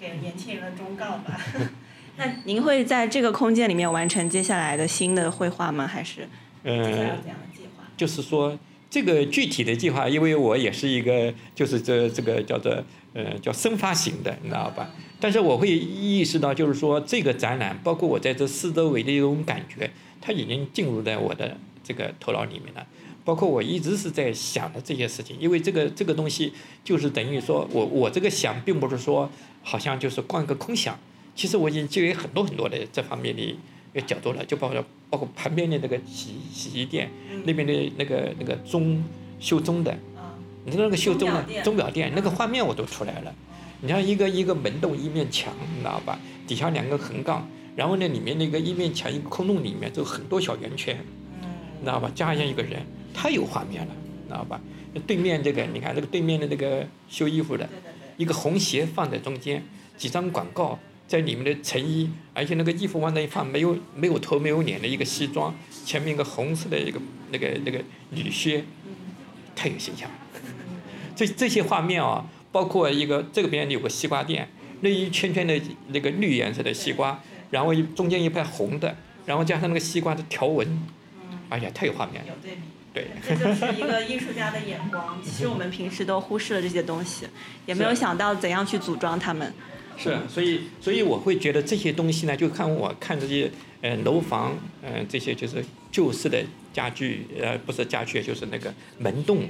[0.00, 1.40] 给年轻人的忠告吧。
[2.18, 5.86] 那您会在这个空间里面完成接下来的新的绘画吗？
[5.86, 6.28] 还是
[6.64, 7.84] 接下来怎样的计划？
[7.96, 8.58] 就是说。
[8.88, 12.82] 这个具体的计划，因为我也是一个，就是这这个叫做
[13.16, 14.90] 呃叫生发型的，你知道吧？
[15.18, 19.90] 但是我会意识到，就是说这个展览，包括我在这四周围的一种感觉，
[20.20, 22.86] 它已经进入在我的这个头脑里面了。
[23.24, 26.52] 包括我一直是在想的这些事情，因为这个这个东西
[26.84, 29.30] 就是等于说我我这个想，并不是说
[29.62, 30.98] 好像就是光一个空想，
[31.34, 33.56] 其实我已经积累很多很多的这方面的。
[34.06, 37.08] 角度了，就包括包括旁边的那个洗洗衣店，
[37.46, 39.02] 那边的那个那个钟
[39.40, 39.98] 修钟的，
[40.66, 43.32] 你知道那个修钟的钟表店，那个画面我都出来了。
[43.80, 46.18] 你像一个一个门洞一面墙，你知道吧？
[46.46, 50.98] 底下两个横杠，然后呢里面那个一面墙一个空洞里面就很多小圆圈，
[51.78, 52.10] 你知道吧？
[52.14, 53.94] 加上一个人，太有画面了，
[54.26, 54.60] 知道吧？
[55.06, 57.68] 对面这个你看这个对面的那个修衣服的，
[58.16, 59.62] 一个红鞋放在中间，
[59.96, 60.78] 几张广告。
[61.08, 65.54] 在里面的成衣，而且那个衣服往那一放，没有没有头没有脸的一个西装，
[65.84, 67.00] 前面一个红色的一个
[67.30, 68.64] 那个那个女靴，
[69.54, 70.10] 太有形象。
[71.16, 74.48] 这这些画面啊，包括一个这边有个西瓜店，
[74.82, 78.94] 那一圈圈的那个绿颜色的西瓜，然后中间一排红的，
[79.24, 80.86] 然后加上那个西瓜的条纹，
[81.48, 82.22] 哎呀，太有画面。
[82.28, 82.60] 有对比。
[82.92, 83.06] 对。
[83.26, 85.18] 这就是一个艺术家的眼光。
[85.24, 87.26] 其实我们平时都忽视了这些东西，
[87.64, 89.52] 也没有想到怎样去组装它们。
[89.98, 93.50] 是，所以所以我会觉得这些东西呢，就看我看这些
[93.80, 99.44] 呃楼房，嗯这些就是旧式的家具，呃不是家具就是那个门洞，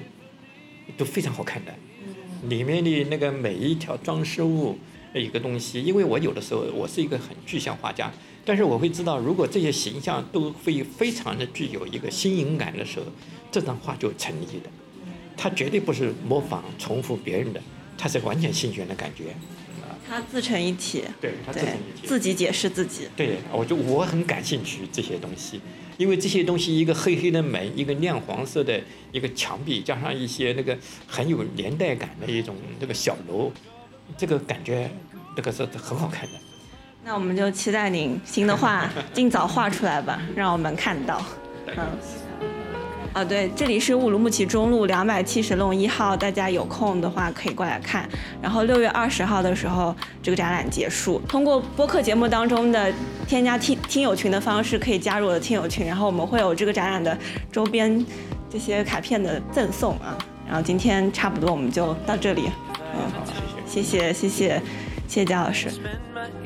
[0.96, 1.74] 都非常好看的。
[2.48, 4.78] 里面的那个每一条装饰物
[5.14, 8.12] 一个东西，因为我有的时候我是一个很具象画家，
[8.44, 13.06] 但是我会知道，如果这些形象都会非常的具有一个新颖感的时候，
[13.50, 14.70] 这张画就成立的。
[15.36, 17.60] 它绝对不是模仿重复别人的，
[17.98, 19.24] 它是完全新鲜的感觉。
[20.08, 23.08] 它自成一体，对，它自成一体，自己解释自己。
[23.16, 25.60] 对，我就我很感兴趣这些东西，
[25.96, 28.80] 因为这些东西，一个黑黑的门，一个亮黄色的
[29.12, 30.76] 一个墙壁，加上一些那个
[31.06, 33.50] 很有年代感的一种这个小楼，
[34.16, 34.90] 这个感觉，
[35.34, 36.32] 这个是很好看的。
[37.04, 41.22] 那我们就期待您新的画尽早画出来吧，让我们看到。
[41.66, 41.86] 嗯。
[43.12, 48.06] 啊，对，这里是乌鲁木齐中路两百七十弄一号，大家有空的话可以过来看。
[48.42, 51.18] 然后六月二十号的时候，这个展览结束。
[51.26, 52.92] 通过播客节目当中的
[53.26, 55.86] 添加听听友群的方式，可以加入我的听友群。
[55.86, 57.16] 然后我们会有这个展览的
[57.50, 58.04] 周边
[58.48, 60.16] 这些卡片的赠送啊。
[60.46, 62.50] 然后今天差不多我们就到这里，
[62.94, 63.10] 嗯，
[63.66, 64.62] 谢谢谢谢。
[65.08, 65.68] 谢谢贾老师。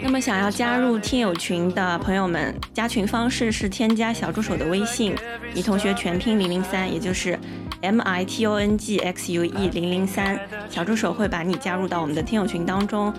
[0.02, 5.14] 那么，想要加入听友群的朋友们，加群方式是添加小助手的微信，
[5.54, 7.38] 你同学全拼零零三，也就是
[7.80, 13.10] M I T O N G X U E 零零三，小助手会把你加入到我们的听友群当中。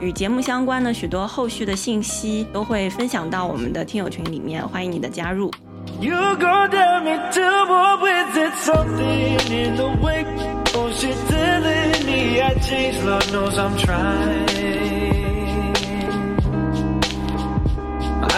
[0.00, 5.50] 与节目相关的许多后续的信息都会分享到我们的听友群里面，欢迎你的加入。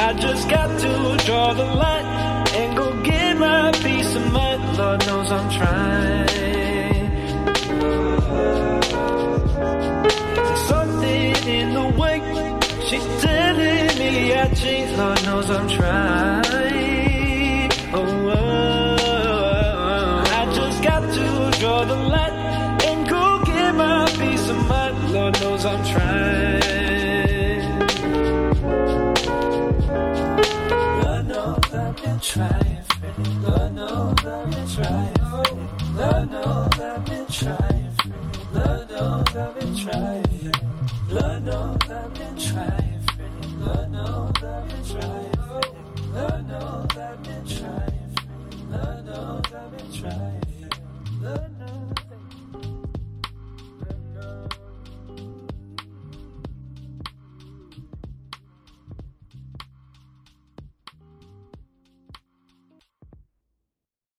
[0.03, 2.05] I just got to draw the line
[2.57, 4.61] and go get my peace of mind.
[4.77, 6.30] Lord knows I'm trying.
[13.01, 14.97] She's telling me I changed.
[14.99, 17.71] Lord knows I'm trying.
[17.93, 22.33] Oh, oh, I just got to draw the line
[22.89, 25.13] and go get my peace of mind.
[25.13, 26.61] Lord knows I'm trying.
[31.03, 32.85] Lord knows I've been trying.
[33.43, 35.15] Lord knows I've been trying.
[35.97, 37.91] Lord knows I've been trying.
[38.55, 40.80] Lord knows I've been trying.
[41.11, 43.01] Lord knows I've been trying.
[43.61, 45.33] Lord knows I've been trying.
[46.15, 47.91] Lord knows I've been trying
[49.11, 51.60] knows I've been trying.